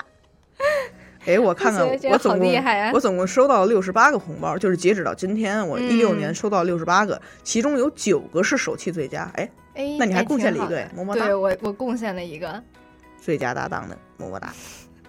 [1.26, 9.32] 哎，我看看，我总共啊我总共收到了六十八个红包，就是截止到今天，我一六嗯年收到六十八个，其中有九个是手气最佳。
[9.34, 12.62] 哎，哎，那你还哎贡献了一个么么哒对我，我贡献了一个。
[13.24, 14.54] 最佳搭档的么么哒。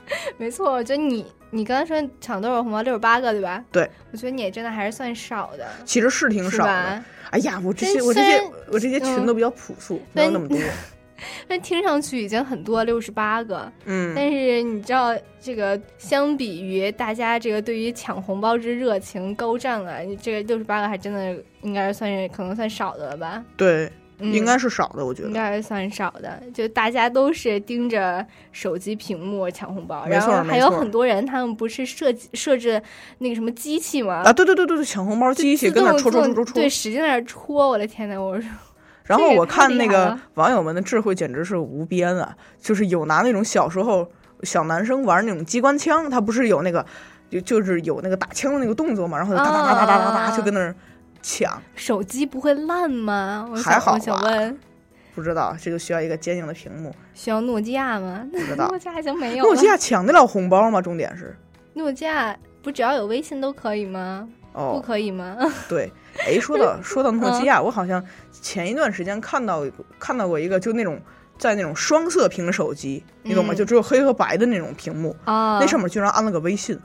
[0.36, 2.82] 没错，我觉得你你刚才说抢多少红包？
[2.82, 3.64] 六十八个对吧？
[3.72, 5.66] 对，我觉得你也真的还是算少的。
[5.84, 7.02] 其实是挺少的。
[7.30, 10.58] 哎呀，我这些我这些我这些群嗯都比较朴素，没有那么多。
[11.48, 13.72] 但听上去已经很多，六十八个。
[13.86, 23.42] 嗯但是你知道，这个相比于大家这个对于抢红包之热情高涨啊，你这个六十八个还真的应该算是可能算少的了吧？
[23.56, 25.28] 对，嗯应该是少的，我觉得。
[25.28, 32.80] 应该算少的，就大家都是盯着手机屏幕抢红包，没然后还有很多人，他们不是设计设置
[33.18, 34.22] 那个什么机器吗？
[34.24, 36.54] 啊，对对对对对，抢红包机器跟那动戳戳戳戳戳。
[36.54, 38.48] 对，使劲在那戳，我的天呐，我说。
[39.04, 42.34] 然后我看那个网友们的智慧简直是无边啊！
[42.58, 44.10] 就是有拿那种小时候
[44.44, 46.86] 小男生玩那种机关枪，他不是有那个
[47.28, 50.74] 就就是有那个打枪的那个动作嘛，然后就哒哒哒哒哒哒哒就跟那儿
[51.24, 51.60] 抢。
[51.74, 53.48] 手机不会烂吗？
[53.50, 54.58] 我还好我想问，
[55.14, 58.26] 不知道这个需要一个坚硬的屏幕，需要诺基亚吗？
[58.30, 59.50] 不知道 诺基亚已经没有了。
[59.50, 60.82] 诺基亚抢得了红包吗？
[60.82, 61.34] 重点是
[61.72, 64.28] 诺基亚不只要有微信都可以吗？
[64.52, 65.36] 哦不可以吗？
[65.68, 65.90] 对，
[66.26, 69.64] 哎，说到 说到诺嗯基亚，我好像前一段时间看到
[69.98, 71.00] 看到过一个，就那种
[71.38, 73.52] 在那种双色屏手机，你懂吗？
[73.54, 76.78] 嗯就只有黑和白的那种屏幕，啊，那上面居然安了个微信，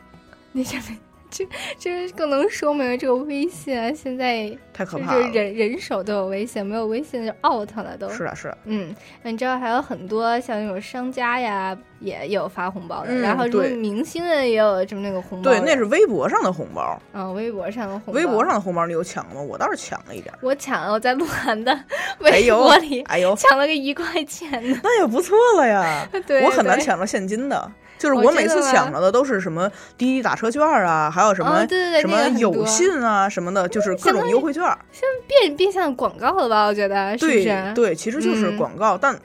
[0.52, 0.98] 那上面
[1.30, 5.28] 这这更能说明这个微信啊，现在太可怕了。
[5.30, 8.10] 人人手都有微信，没有微信就 out 了都。
[8.10, 15.52] 是啊是啊，嗯，那你知道还有很多像那种商家呀，也有发红包的，嗯然后什么明星的也有这么那个红包。
[15.52, 18.14] 对，那是微博上的红包，嗯、微博上的红包。
[18.14, 19.42] 微博上的红包你有抢吗？
[19.42, 21.86] 我倒是抢了一点，我抢了，我在鹿晗的哎
[22.20, 24.80] 微博里，哎呦抢了个一块钱的。
[24.84, 26.08] 那也不错了呀。
[26.26, 27.72] 对我很难抢到现金的。
[28.00, 34.64] 就是哦我每次抢着的都是什么滴滴打车券啊，还有什么、哦对对对什么有信啊什么的，就是各种优惠券。
[34.92, 36.66] 现在变变相广告了吧？
[36.66, 37.74] 我觉得是不对是？
[37.76, 39.16] 对，其实就是嗯广告，但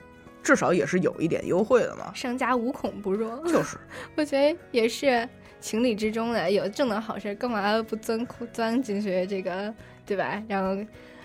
[0.43, 2.11] 至少也是有一点优惠的嘛。
[2.13, 3.77] 商家无孔不入，就是，
[4.15, 5.27] 我觉得也是
[5.59, 6.51] 情理之中的。
[6.51, 9.73] 有正当好事，干嘛不钻窟钻进去这个，
[10.05, 10.41] 对吧？
[10.47, 10.77] 然后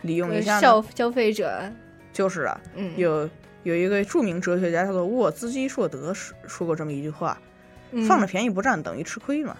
[0.02, 1.60] 利用一下消消费者，
[2.12, 3.28] 就是啊，嗯有
[3.62, 7.38] 有一个著名哲学家叫做沃兹基硕德说说过这么一句话
[7.92, 9.56] ：“嗯放着便宜不占等于吃亏嘛。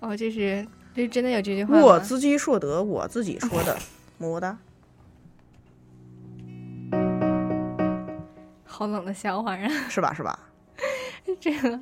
[0.00, 1.82] 哦，这是这真的有这句话吗？
[1.82, 3.76] 沃兹基硕德我自己说的，
[4.18, 4.58] 么么哒。
[8.64, 9.68] 好冷的笑话啊！
[9.88, 10.12] 是吧？
[10.14, 10.38] 是吧？
[11.40, 11.78] 这个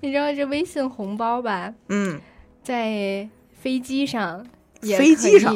[0.00, 1.74] 你知道这微信红包吧？
[1.88, 2.20] 嗯，
[2.62, 4.46] 在飞机上
[4.80, 5.54] 也飞机上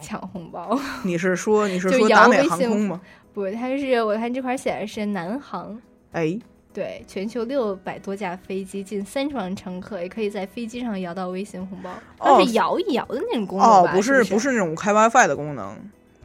[0.00, 0.78] 抢红包。
[1.04, 3.00] 你是说你是说达美航空吗？
[3.34, 5.76] 不，它是我看这块写的是南航。
[6.12, 6.38] 哎，
[6.72, 15.76] 对，全球六百多架飞机，近三十万乘客，也可以在飞机上摇到微信红包，哦它是摇一摇的那种功能吧？，哦不是不是那种开 WiFi 的功能，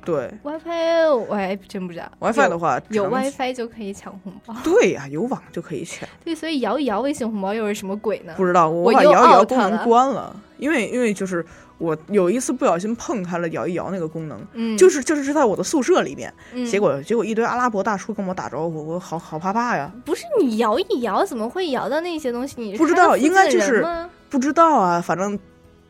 [0.06, 2.06] 对 WiFi，我还真不知道。
[2.20, 4.56] WiFi 的话有 WiFi 就可以抢红包。
[4.64, 6.08] 对呀、有网就可以抢。
[6.24, 8.34] 对，所以摇一摇微信红包又是什么鬼呢？
[8.38, 11.44] 不知道，我把摇一摇功能了关了，因为因为就是
[11.80, 22.62] 我有一次不小心碰开了摇一摇那个功能，嗯就是就是在我的宿舍里面，嗯结果结果一堆阿拉伯大叔跟我打招呼，我好好怕怕呀，不是你摇一摇，怎么会摇到那些东西？
[22.62, 23.84] 你不知道应该就是？
[24.30, 25.40] 不知道啊，反正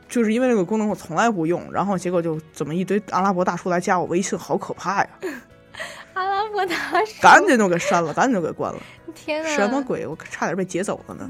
[0.08, 5.10] 就是因为那个功能我从来不用，然后结果就怎么一堆阿拉伯大叔来加我微信，好可怕呀！
[6.14, 6.76] 阿拉伯大
[7.06, 8.80] 叔，赶紧就给删了，赶紧就给关了。
[9.16, 10.06] 天呐，什么鬼？
[10.06, 11.30] 我差点被劫走了呢。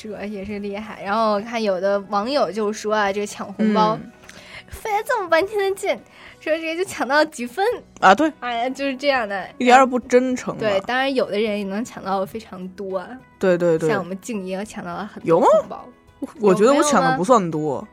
[0.00, 1.02] 这也是厉害。
[1.02, 4.12] 然后我看有的网友就说啊，这个抢红包，嗯
[4.68, 5.88] 费了这么半天的劲，
[6.40, 7.66] 说这个就抢到几分
[8.00, 8.14] 啊？
[8.14, 10.56] 对，哎呀，就是这样的，一点也不真诚。
[10.58, 13.02] 对，当然有的人也能抢到非常多。
[13.38, 15.84] 对对对，像我们静怡抢到了很多红包。
[16.40, 17.86] 我觉得我抢的不算多。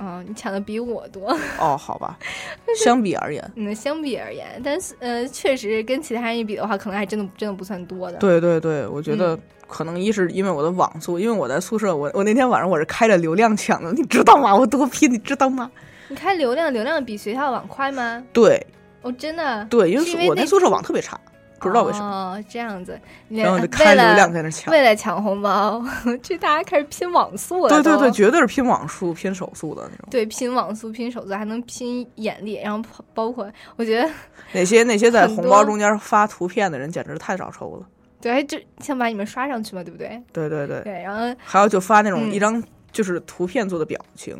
[0.00, 1.34] 嗯，你抢的比我多。
[1.58, 2.18] 哦，好吧，
[2.76, 8.18] 相比而言，嗯，相比而言，但是呃，确实跟其他人一比的话，可能还真的真的不算多的。
[8.18, 9.38] 对对对，我觉得
[9.68, 14.56] 可能一是因为我的网速，因为我在宿舍，我我那天晚上我是开着流量抢的，你知道吗？
[14.56, 15.70] 我多拼，你知道吗？
[16.08, 18.20] 你开流量，流量比学校网快吗？
[18.32, 18.66] 对。
[19.02, 19.64] 哦，真的。
[19.66, 21.20] 对，因为我那宿舍网特别差。
[21.60, 22.96] 不知道为什么哦，这样子，
[23.28, 25.84] 然后就开流量在那抢，为了抢红包，
[26.22, 27.68] 这大家开始拼网速了。
[27.68, 30.06] 对对对，绝对是拼网速、拼手速的那种。
[30.08, 34.08] 对，拼网速、拼手速，还能拼眼力，然后包括我觉得
[34.52, 37.84] 那些那些在红包中间发图片的人，简直太少抽了。
[38.20, 40.20] 对，就想把你们刷上去嘛，对不对？
[40.32, 40.80] 对对对。
[40.82, 44.36] 对，然后还有就发那种一张就是图片做的表情。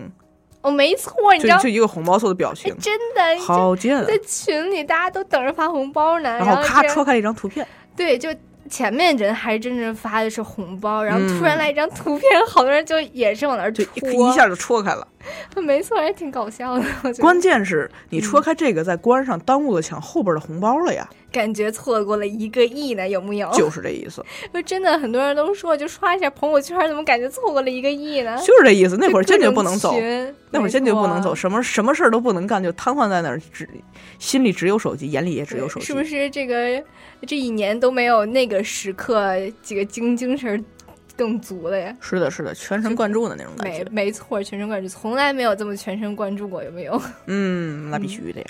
[0.60, 4.04] 哦，没错，你知道，就一个红包做的表情，真的好贱。
[4.04, 7.64] 在群里，大家都等着发红包呢，然后咔戳开了一张图片。
[7.94, 8.28] 对，就
[8.68, 15.06] 前面人还真正发的是红包，然后突然嗯来一张图片，好多人就也是往那儿戳，一下就戳开了。
[15.62, 16.84] 没错，还挺搞笑的。
[17.20, 21.08] 关键是你戳开这个在关上，耽误了抢后边的红包了呀。
[21.30, 23.50] 感觉错过了一个亿呢，有木有？
[23.52, 24.24] 就是这意思。
[24.52, 28.34] 就真的很多人都说，就刷一下朋友圈，怎么感觉错过了一个亿呢？
[28.38, 28.96] 就是这意思。
[28.96, 29.94] 那会儿坚决不能走，
[30.50, 33.68] 那会儿坚决不能啊走，什么什么事儿都不能干，就瘫痪在那儿，只
[34.18, 35.84] 心里只有手机，眼里也只有手机。
[35.86, 36.82] 是不是这个
[37.26, 40.64] 这一年都没有那个时刻几个精精神
[41.18, 41.94] 更足了呀？
[42.00, 43.90] 是的，是的，全神贯注的那种感没觉。
[43.90, 47.02] 没错，全神贯注，从来没有这么全神贯注过，有没有？
[47.26, 48.46] 嗯，那必须的呀。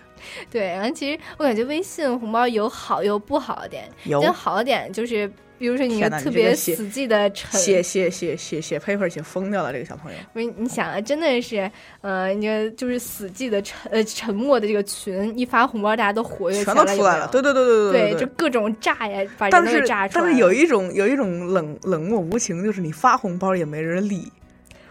[0.50, 10.18] 对，然后其实我感觉微信红包有好有不好的点，有但好的点就是，比如说你特别死记的沉，写写写写写 paper 写疯掉了，这个小朋友。
[10.32, 20.26] 不是你想啊，真的是，呃，你这就是死记的沉呃沉默的这个群，一发红包大家都活跃起全都出来了，对对对对对对就各种炸呀，把人炸出来了。
[20.26, 24.30] 但是有一种有一种冷冷漠无情，就是你发红包也没人理。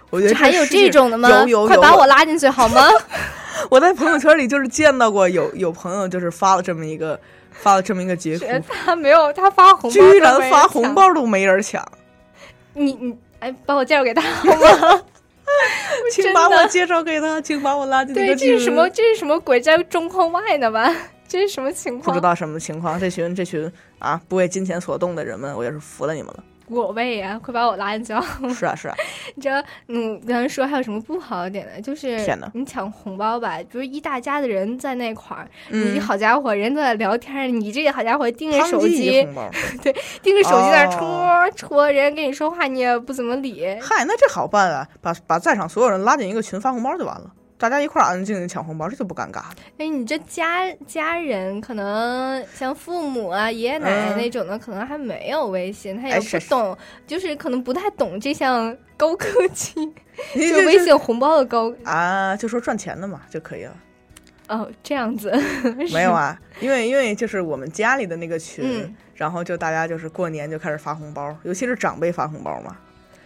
[0.10, 1.30] 我觉得还有这种的吗？
[1.30, 2.82] 有有有，快把我拉进去好吗？
[3.72, 7.20] 我在朋友圈里就是见到过有有朋友就是发了这么一个
[7.60, 11.86] 发了这么一个截图，他没有，他发红包居然发红包都没人抢，
[12.74, 15.02] 你你哎，把我介绍给他好吗？
[16.12, 18.90] 请把我介绍给他，请把我拉进这对，这是什么？
[18.90, 20.94] 这是什么鬼在中框外呢吧？
[21.28, 22.04] 这是什么情况？
[22.04, 23.00] 不知道什么情况。
[23.00, 26.44] 这群这群啊不为金钱所动的人们，我也是服了你们了。
[26.70, 28.54] 我为呀，快把我拉进去好吗？
[28.54, 28.96] 是啊是啊，
[29.36, 31.82] 你知道，嗯，刚才说还有什么不好的点呢？
[31.82, 32.20] 就是
[32.54, 39.26] 你抢红包吧，比如一大家子人在那块儿，嗯你好家伙，人都在聊天，你这个好家伙盯着手机，
[39.82, 43.66] 对，盯着手机在那戳、哦戳，人家跟你说话你也不怎么理。
[43.82, 49.56] 嗨，那这好办啊，把把在场所有人拉进一个群发红包就完了，大家一块儿安安静静抢红包，这就不尴尬了。
[49.80, 56.78] 哎，你这家家人可能像父母啊、爷爷奶奶嗯那种的，可能还没有微信，他也不懂，
[57.08, 59.74] 就是可能不太懂这项高科技，
[60.34, 63.76] 你 就微信红包的高啊，就说赚钱的嘛就可以了。
[64.50, 65.30] 哦，这样子
[65.92, 66.14] 没有？
[66.14, 72.78] 啊，因为因为就是我们家里的那个群，嗯然后就大家就是过年就开始发红包，尤其是长辈发红包嘛。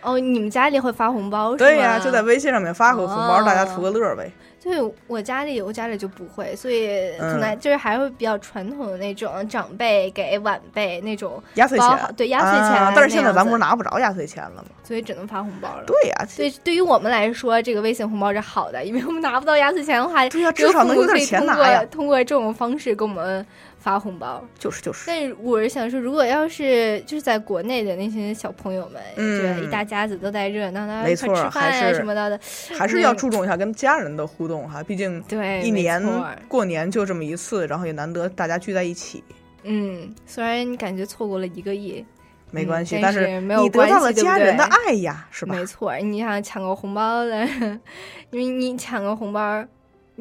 [0.01, 1.69] 哦，你们家里会发红包是吗？
[1.69, 4.31] 对呀、就在微信上面发个红包，哦大家图个乐儿呗。
[4.63, 14.65] 对我家里，我家里就不会，所以可能嗯就是还会比较传统的那种长辈给晚辈那种压岁钱，对压岁钱、啊但是现在咱不是拿，不着压岁钱了吗？
[14.83, 15.83] 所以只能发红包了。
[15.87, 23.43] 对呀、对，对于我们来说，这个微信红包是好的，因为我们拿不到压岁钱的话，对呀至少能有点父母可以通过钱拿呀通过这种方式给我们
[23.81, 24.41] 发红包。
[24.57, 32.39] 就是就是，但是我是想说，如果要是就是在国内的那些小朋友们，嗯这一大家子都在热闹闹没错一块吃饭还是啊什么的的，
[32.77, 36.01] 还是要注重一下跟家人的互动哈，毕竟对一年
[36.47, 39.23] 过年就这么一次，然后也难得大家聚在一起，
[39.63, 42.05] 嗯，虽然感觉错过了一个亿，
[42.51, 44.63] 没关系，嗯但是你得到了家人的。
[44.63, 45.55] 爱呀，是吧？
[45.55, 47.47] 没错，你想抢个红包的，
[48.31, 49.67] 因为你抢个红包，你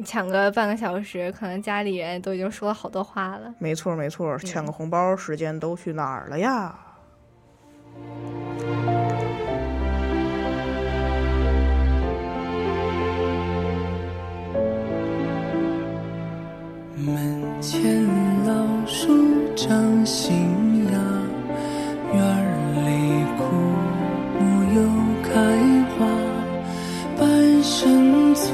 [0.03, 3.53] 抢个半个小时，可能家里人都已经说了好多话了。
[3.59, 6.75] 没错没错，抢个红包时间都去哪儿了呀？
[16.95, 18.05] 门前
[18.45, 20.91] 老树长新芽，
[22.13, 22.43] 院儿
[22.85, 23.43] 里枯
[24.39, 24.41] 木
[24.75, 24.77] 又
[25.23, 25.31] 开
[25.97, 25.99] 花，
[27.17, 28.47] 半生存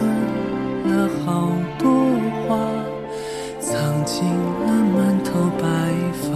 [0.88, 1.92] 了好多
[2.48, 2.58] 话
[3.60, 5.68] 藏进了满头白
[6.14, 6.30] 发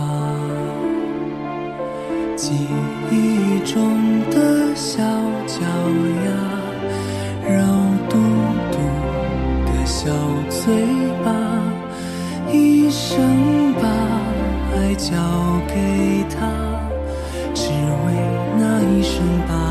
[2.36, 2.54] 记
[3.12, 5.02] 忆中的小
[5.48, 5.62] 脚
[6.26, 6.30] 丫
[7.48, 7.64] 肉
[8.10, 8.18] 嘟
[8.72, 8.78] 嘟
[9.66, 10.12] 的小
[10.50, 10.86] 嘴
[11.24, 11.32] 巴
[12.52, 13.88] 一生把
[14.76, 15.16] 爱交
[15.68, 16.52] 给他
[17.54, 18.14] 只为
[18.58, 19.71] 那一声爸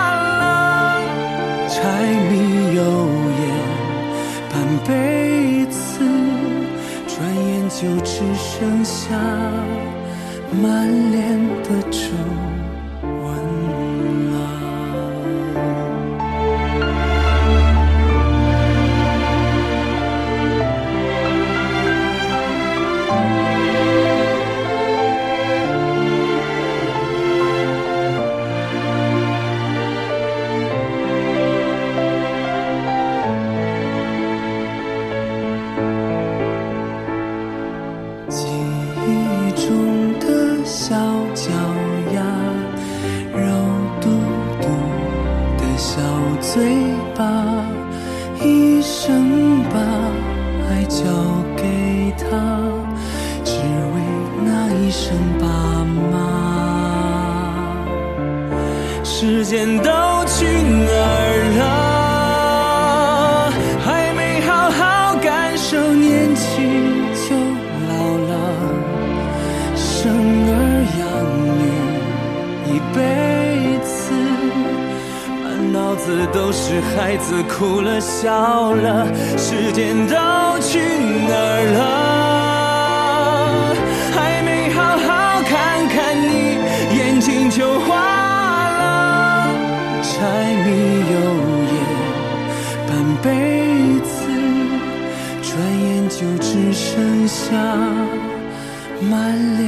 [1.91, 1.97] 柴
[2.31, 2.81] 米油
[3.41, 3.43] 盐
[4.49, 4.53] 半
[4.87, 5.99] 辈子，
[7.05, 9.01] 转眼就只剩下
[10.63, 11.99] 满脸的皱
[97.51, 97.57] 下
[99.01, 99.60] 满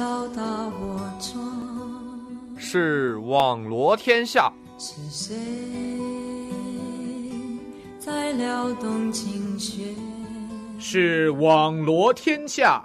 [0.00, 0.42] 敲打
[0.80, 1.44] 我窗？
[2.56, 5.36] 是网罗天下，是谁
[7.98, 9.94] 在撩动琴弦？
[10.78, 12.82] 是网罗天下，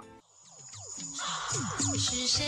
[1.98, 2.44] 是谁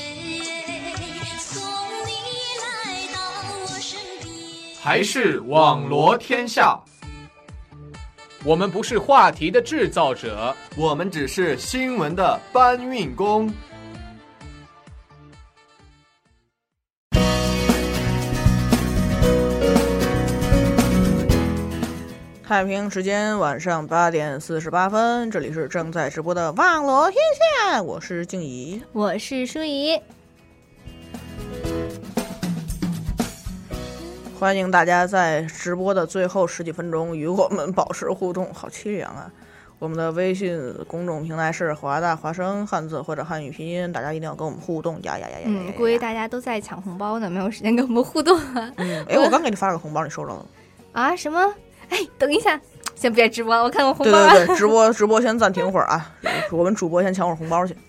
[1.38, 1.62] 送
[2.04, 2.12] 你
[2.60, 3.18] 来到
[3.62, 4.76] 我身边？
[4.82, 6.78] 还是网罗天下？
[8.44, 13.50] 我们不是话题的制造者，我们只是新闻的搬运工。
[22.48, 30.00] 太平时间晚上八点四十八分，这里是正在直播的网罗天下，我是静怡，我是舒怡。
[34.40, 39.30] 欢迎大家在直播的最后十几分钟与我们保持互动，好凄凉啊！
[39.78, 45.44] 我们的微信公众平台是华大华生汉字或者汉语拼音，大家一定要跟我们互动呀呀呀呀！
[45.44, 48.72] 嗯，估计大家都在抢红包呢，没有时间跟我们互动啊。
[48.78, 50.46] 嗯，哎，我刚给你发了个红包，你收着了吗？
[50.92, 51.14] 啊？
[51.14, 51.54] 什么？
[51.90, 52.60] 哎，等一下，
[52.94, 54.12] 先别直播，我看看红包。
[54.30, 56.10] 对对对，直播直播先暂停会儿啊，
[56.50, 57.76] 我们主播先抢会儿红包去。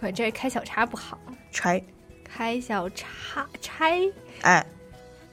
[0.00, 1.18] 我这开小差不好，
[1.52, 1.82] 拆。
[2.24, 4.00] 开小差拆，
[4.42, 4.64] 哎，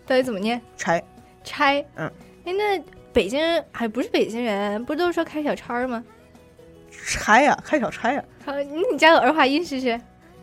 [0.05, 0.59] 到底怎么念？
[0.76, 1.01] 拆
[1.43, 2.11] 拆，嗯，
[2.43, 6.03] 哎，那北京人还不是北京人，不是都说开小差吗？
[7.05, 8.22] 拆呀，开小差呀。
[8.43, 9.97] 好，你你加个儿化音试试。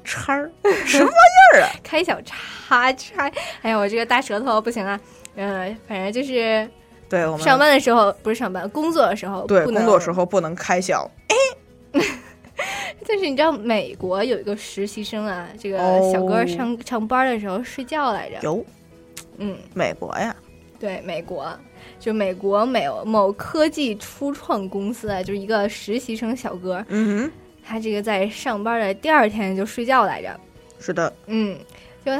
[0.05, 0.51] 叉儿，
[0.87, 1.69] 什么玩意儿啊？
[1.83, 3.31] 开小叉叉，
[3.63, 5.01] 哎呀，我这个大舌头不行啊。
[5.37, 6.69] 嗯，反正就是，
[7.09, 11.11] 对我们上班的时候不是上班，工作的时候对工作时候不能开小。
[11.29, 12.01] 哎。
[13.07, 15.79] 但是你知道美国有一个实习生啊，这个
[16.11, 18.39] 小哥上、哦、上班的时候睡觉来着。
[18.43, 18.65] 有，
[19.37, 20.35] 嗯，美国呀，
[20.81, 21.47] 对，美国，
[22.01, 27.31] 就美国某某科技初创公司啊，就是一个实习生小哥，嗯
[27.67, 30.39] 他这个在上班的第二天就睡觉来着，
[30.79, 31.13] 是的。
[31.27, 31.59] 嗯，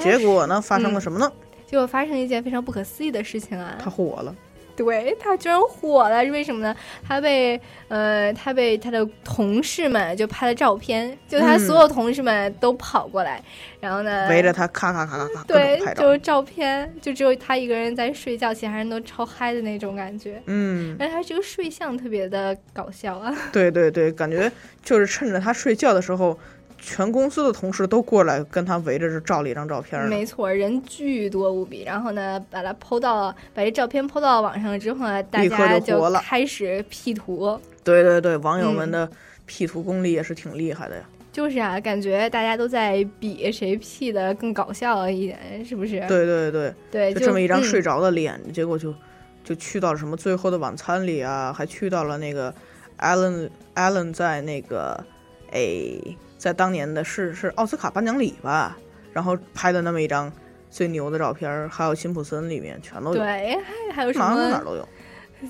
[0.03, 1.31] 结果呢，发生了嗯什么呢？
[1.67, 4.35] 结果发生一件非常不可思议的事情啊，他火了。
[4.77, 6.75] 对他居然火了，是为什么呢？
[7.07, 13.43] 他被呃，他被他的同事们就拍了照片，就他嗯所有同事们都跑过来，
[13.81, 15.81] 然后呢，围着他咔咔咔咔咔对。
[15.95, 20.43] 就是照片，就只有他一个人在睡觉，其他人都超嗨的那种感觉。
[20.47, 24.51] 嗯，而且他这个睡相特别的搞笑啊，对对对，感觉
[24.83, 26.37] 就是趁着他睡觉的时候，
[26.85, 30.07] 全公司的同事都过来跟他围着这照了一张照片。
[30.07, 31.83] 没错，人巨多无比。
[31.83, 37.59] 然后呢，把它抛到把这照片抛到网上之后呢，大家就开始 P 图。
[37.83, 39.11] 对对对，网友嗯们的
[39.47, 41.03] P 图功力也是挺厉害的呀。
[41.33, 45.99] 就是啊，感觉大家都在比谁 P 的更搞笑一点，是不是？
[46.07, 48.01] 对对对，对，就这么一张睡着。
[48.01, 48.95] 的脸，结果就
[49.43, 52.55] 就去到了什么《最后的晚餐》里啊，还去到了那个
[52.99, 55.03] Alan Alan 在那个
[55.51, 58.77] 诶，在当年的是是奥斯卡颁奖礼吧，
[59.15, 60.31] 然后拍的那么一张
[60.69, 63.57] 最牛的照片儿，还有辛普森里面全都有，对，
[63.91, 64.87] 还还有什哪哪都有。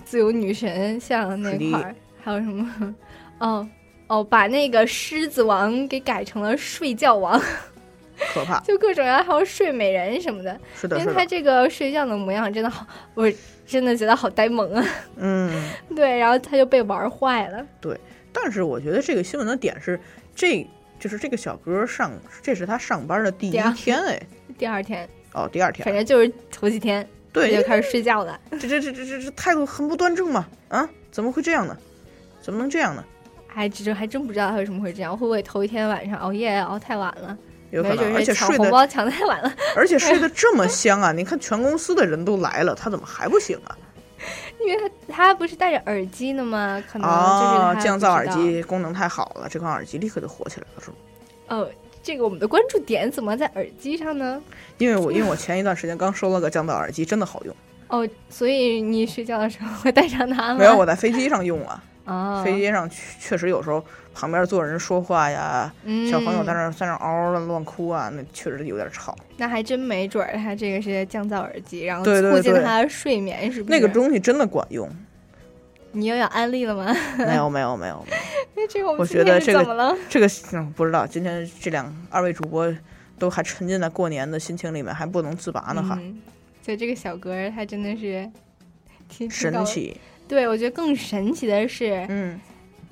[0.05, 2.95] 自由女神像那块儿，还有什么？
[3.41, 3.69] 哦
[4.07, 7.43] 哦，把那个狮子王给改成了睡觉王，
[8.33, 8.61] 可怕。
[8.61, 10.57] 就各种人，还有睡美人什么的。
[10.77, 13.29] 是的，因是的，为他这个睡觉的模样真的好，我
[13.67, 14.85] 真的觉得好呆萌啊。
[15.17, 15.51] 嗯，
[15.97, 17.67] 对，然后他就被玩坏了。
[17.81, 17.99] 对。
[18.33, 19.99] 但是我觉得这个新闻的点是，
[20.35, 20.65] 这
[21.05, 24.27] 就是这个小哥上，这是他上班的第一天 哎，
[24.57, 28.41] 第二天，哦，第二天反，正就是头几天，对他就开始睡觉了。
[28.59, 30.49] 这这这这这这态度很不端正嘛？
[30.69, 31.77] 啊，怎么会这样呢？
[32.41, 33.05] 怎么能这样呢？
[33.47, 37.37] 还这还真不知道他为什么会这样，会不会头一天晚上熬夜熬太晚了？
[37.71, 39.55] 有可能，而且睡得红包抢太晚了。
[39.77, 41.13] 而且睡得这么香啊！
[41.13, 43.77] 你看全公司的人都来了，他怎么还不醒啊？
[44.67, 46.83] 因为他他不是戴着耳机呢吗？
[46.91, 50.97] 可能就是啊，降噪耳机功能太好了，这款耳机立刻就火起来了，是吗？
[51.49, 51.71] 哦，
[52.03, 54.43] 这个我们的关注点怎么在耳机上呢？
[54.79, 57.55] 因为我因为我前一段时间刚收了个降噪耳机，真的好用。
[57.89, 60.59] 哦，所以你睡觉的时候会带上它吗？
[60.59, 61.83] 没有，我在飞机上用啊。
[62.07, 63.85] 哦，飞机上确确实有时候
[64.15, 69.17] 旁边坐人说话呀，嗯小朋友在那儿在那嗷嗷的乱哭啊，那确实有点吵。
[69.37, 73.71] 那还真没准儿，它这个是降噪耳机，然后促进他的睡眠，是不是？
[73.71, 74.89] 那个东西真的管用。
[75.93, 76.95] 你又要安利了吗？
[77.19, 78.05] 没有没有没有。
[78.57, 79.97] 那 这个我觉得这个怎么了？
[80.09, 82.73] 这个嗯不知道，今天这两二位主播
[83.19, 86.21] 都还沉浸在过年的心情里面，还不能自拔呢哈，嗯，
[86.63, 88.29] 就这个小哥，他真的是
[89.09, 89.97] 挺神奇。
[90.27, 92.41] 对，我觉得更神奇的是，嗯，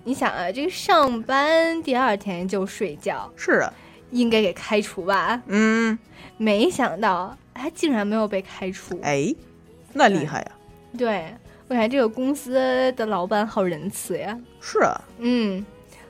[0.05, 3.72] 你想啊，这个上班第二天就睡觉，是啊，
[4.11, 5.40] 应该给开除吧？
[5.46, 5.96] 嗯，
[6.36, 8.98] 没想到他竟然没有被开除。
[9.03, 9.32] 哎，
[9.92, 10.53] 那厉害呀！
[10.98, 11.32] 对，
[11.68, 14.36] 我感觉这个公司的老板好仁慈呀。
[14.61, 15.64] 是啊，嗯，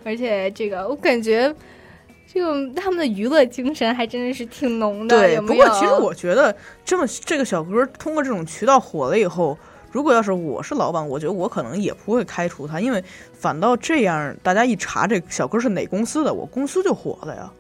[0.05, 1.55] 而且这个我感觉，
[2.33, 5.19] 这个他们的娱乐精神还真的是挺浓的。
[5.19, 5.35] 对。
[5.35, 9.59] 有有不过其实我觉得，这么这个小哥通过这种渠道火了以后，
[9.93, 17.53] 如果要是我是老板，我觉得我可能也不会开除他，因为反倒这样，大家一查这小哥是哪公司的，我公司就火了呀。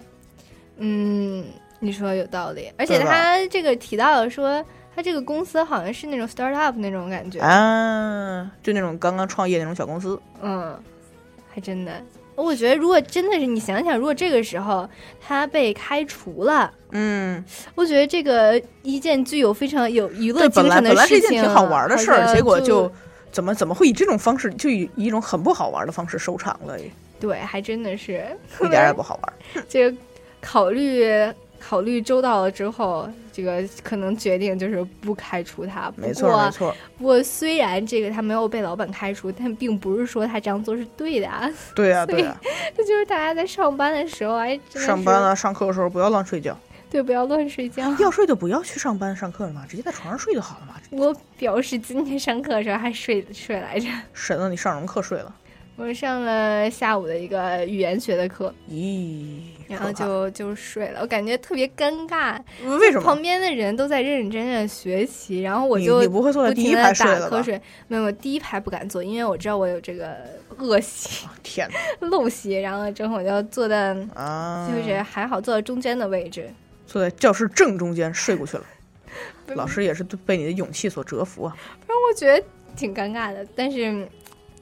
[0.78, 1.44] 嗯，
[1.78, 4.64] 你说有道理，而且他这个提到了说，
[4.96, 10.76] 他这个公司好像是那种 start up 那种感觉，啊，就那种刚刚创业那种小公司，嗯，
[11.52, 11.92] 还真的。
[12.34, 14.88] 我觉得，如果真的是你想想，如果这个时候
[15.20, 22.90] 他被开除了，嗯，我觉得这个一件具有非常有娱乐精神的本来是一事情，件挺好玩的事儿，结果就
[23.30, 26.76] 怎么怎么会以这种方式，就以以一种很不好玩的方式收场了，
[27.20, 28.24] 对，还真的是
[28.60, 29.64] 一点儿也不好玩。
[29.68, 29.96] 这个
[30.40, 31.04] 考虑
[31.64, 35.92] 考虑周到了之后，这个可能决定就是不开除他。
[35.96, 36.74] 没错过没错。
[36.98, 41.48] 不过虽然这个他没有被老板开除，但并不是说他这样做是对的啊。
[41.74, 42.36] 对呀、 所以对呀、
[42.76, 46.58] 这就是大家在上班的时候，哎，上班啊，上课的时候不要乱睡觉，
[46.90, 47.88] 对，不要乱睡觉。
[47.98, 50.74] 要睡就不要去上班上课了嘛，直接在床上睡就好了嘛。
[50.90, 55.34] 我表示今天上课的时候还睡睡来着， 婶子你上什么课睡了？
[55.76, 62.38] 我上了下午的一个语言学的课，咦，然后就就睡了，我感觉特别尴尬。
[62.78, 67.60] 为什么旁边的人都在认认真真的学习，然后我就你不会坐在第一排睡瞌睡。
[67.88, 70.14] 没有，我第一排不敢坐，因为我知道我有这个
[70.58, 71.68] 恶习、天
[72.00, 72.52] 陋习。
[72.60, 76.48] 然后之后我就坐在，啊，就是还好坐在中间的位置。
[76.86, 78.64] 坐在教室正中间睡过去了。
[79.56, 81.56] 老师也是被你的勇气所折服啊！
[81.86, 82.46] 反正我觉得
[82.76, 84.06] 挺尴尬的，但是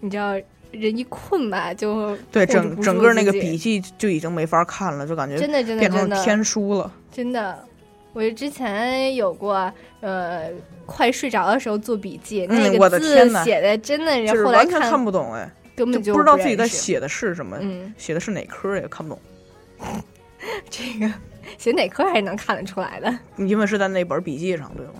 [0.00, 0.34] 你知道，
[0.72, 6.92] 人一困吧，就对，整整个那个笔记就已经没法看了，就感觉真的真的变成天书了。
[7.12, 7.58] 真的，
[8.12, 10.50] 我之前有过，呃，
[10.86, 19.20] 快睡着的时候做笔记，嗯那个字写的真的就是后来完全看不懂哎，根本就就不知道自己在写的是什么，嗯写的是哪科也看不懂，
[20.70, 21.12] 这个
[21.58, 23.12] 写哪科还是能看得出来的。
[23.44, 24.92] 因为是在那本笔记上，对吗？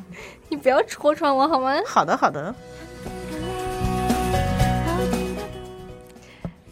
[0.49, 1.77] 你不要戳穿我好吗？
[1.87, 2.55] 好的，好的。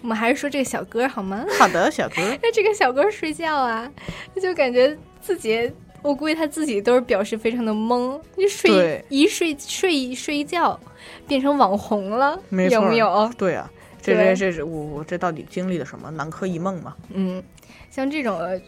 [0.08, 1.44] 我们还是说这个小哥好吗？
[1.58, 2.14] 好的，小哥。
[2.42, 3.86] 那 这个小哥睡觉啊，
[4.40, 10.80] 就感觉自己，我估计他自己都是表示非常的懵，就睡一睡睡一睡一觉，
[11.26, 13.30] 变成网红了，没，有没有？
[13.36, 16.10] 对啊，这对这这是我我这到底经历了什么？
[16.12, 16.96] 南柯一梦嘛。
[17.12, 17.42] 嗯，
[17.90, 18.58] 像这种，呃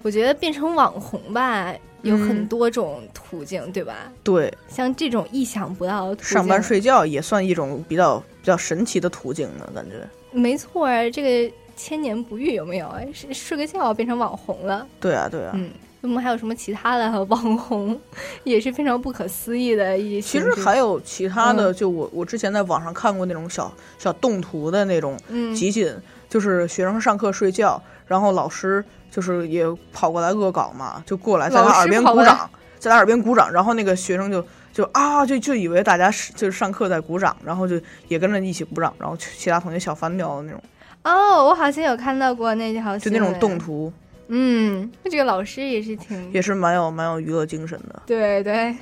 [0.00, 4.10] 我觉得变成网红吧，有很嗯多种途径，对吧？
[4.22, 10.06] 对，像这种意想不到的途径，上班睡觉也算一种比较比较神奇的途径呢，感觉。
[10.30, 12.94] 没错啊，这个千年不遇有没有？
[13.14, 14.86] 睡睡个觉变成网红了。
[15.00, 15.52] 对啊，对啊。
[15.54, 15.70] 嗯，
[16.02, 17.98] 那么还有什么其他的网红，
[18.44, 20.38] 也是非常不可思议的一些。
[20.38, 25.90] 其实还有其他的，嗯就我我之前在网上看过那种小小动图的那种嗯集锦，
[26.28, 34.44] 就是学生上课睡觉，然后老师就是也跑过来恶搞嘛，就过来在他耳边鼓掌，在他耳边鼓掌，然后那个学生就
[34.74, 40.60] 就啊就就以为大家是就是上课在鼓掌，然后就也跟着一起鼓掌，然后其他同学笑翻掉的那种，
[41.04, 43.92] 哦，我好像有看到过那条就那种动图，
[44.26, 48.02] 嗯，那这个老师也是挺也是蛮有蛮有娱乐精神的。
[48.04, 48.74] 对对，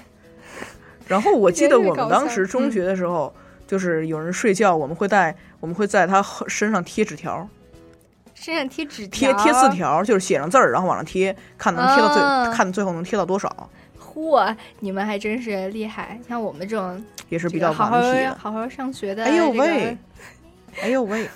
[1.07, 3.31] 然后我记得我们当时中嗯学的时候，
[3.67, 7.47] 就是有人睡觉，我们会在我们会在他身上贴纸条，
[8.35, 13.69] 身上贴纸贴贴字条，就是写上字儿，然后往上贴，看能贴到最、啊看最后能贴到多少，
[14.13, 16.21] 嚯，你们还真是厉害！
[16.29, 18.01] 像我们这种 也是比较这个好好。
[18.39, 19.97] 好好上学的，哎呦喂，
[20.83, 21.29] 哎呦喂，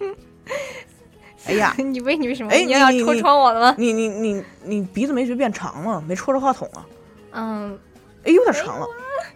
[1.46, 2.50] 哎呀， 你为你为什么？
[2.50, 3.74] 哎，你要戳穿我了吗？
[3.76, 6.00] 你你你你鼻子没觉变长了？
[6.00, 6.86] 没戳着话筒啊？
[7.32, 7.78] 嗯，
[8.24, 8.86] 哎，有点长了，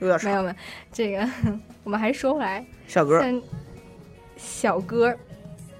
[0.01, 0.31] 有点长。
[0.31, 0.55] 没有没有，
[0.93, 1.29] 这个
[1.85, 3.23] 我们还是说回来，小哥，
[4.37, 5.15] 小哥，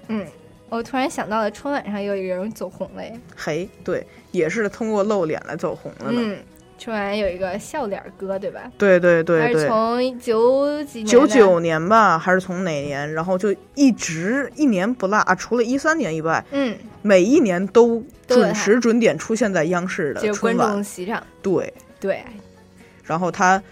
[0.07, 0.25] 嗯，
[0.69, 6.21] 我突然想到了春晚上有一个人走红了耶，嘿，对，也是通过露脸来走红的呢。
[6.23, 6.37] 嗯，
[6.83, 8.69] 春晚有一个笑脸哥，对吧？
[8.77, 9.67] 对对对对。
[9.69, 13.13] 从九几年九九年吧，还是从哪年？
[13.13, 20.73] 然后就一直一年不落啊，除了一三年以外，嗯，每一年都准时准点出现在央视的春晚。
[20.73, 22.21] 众席上，对，对，
[23.05, 23.63] 然后他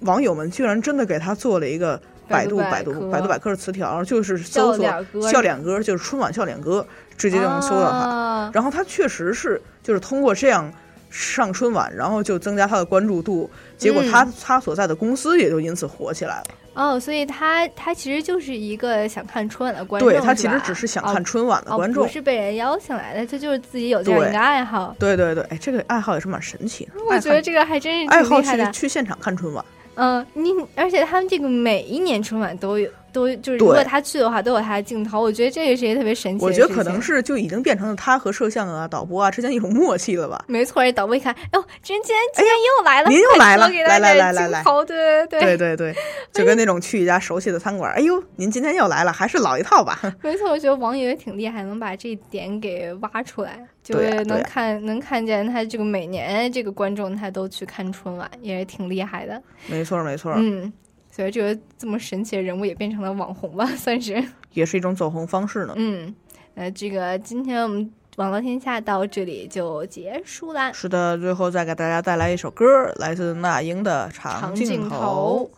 [0.00, 4.84] 网友们居然真的给他做了一个百度百百度百度百科的词条，就是搜索
[5.30, 6.84] 笑脸哥就是春晚笑脸哥，
[7.16, 7.98] 直接就能搜到他。
[7.98, 10.72] 啊然后他确实是就是通过这样
[11.10, 16.44] 上春晚，然后就增加他的关注度，结果他、嗯他所在的公司也就因此火起来了。
[16.74, 24.94] 哦，所以他他其实就是一个想看春晚的观众，对他其实只是想哦看春晚的观众哦，不是被人邀请来的，他就是自己有这样对一个爱好。
[24.98, 26.92] 对对对，哎，这个爱好也是蛮神奇的。
[27.08, 28.82] 我觉得这个还真是爱好挺厉害的去。
[28.82, 29.64] 去现场看春晚，
[29.96, 32.88] 嗯，你而且他们这个每一年春晚都有，
[33.18, 35.20] 都就是如果他去的话，都有他的镜头。
[35.20, 36.52] 我觉得这个是一个特别神奇的我。
[36.52, 40.44] 觉得可能是就已经变成了他和摄像啊、导播啊之间一种默契了吧。
[40.46, 45.96] 没错，这导播一看，哎呦，今天今天又来了，您又来了来来来来来对对对对对，
[46.32, 50.00] 就跟那种去一家熟悉的餐馆，哎呦，您今天又来了，还是老一套吧？
[50.22, 59.42] 没错，我觉得网友也挺厉害，能把这点给挖出来，就是能看能看见他这个每年这个观众他都去看春晚，也是挺厉害的。
[59.66, 60.72] 没错没错，嗯，
[61.18, 64.22] 所以这个这么神奇的人物也变成了网红吧， 算是。
[64.52, 65.74] 也是一种走红方式呢。
[65.76, 66.14] 嗯，
[66.54, 70.70] 呃，这个今天我们网络天下到这里就结束啦。
[70.70, 72.64] 是的，最后再给大家带来一首歌，
[73.00, 75.50] 来自那英的《长长镜镜头。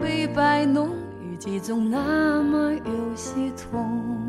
[0.00, 0.90] 被摆弄，
[1.60, 4.25] 总那么有系统。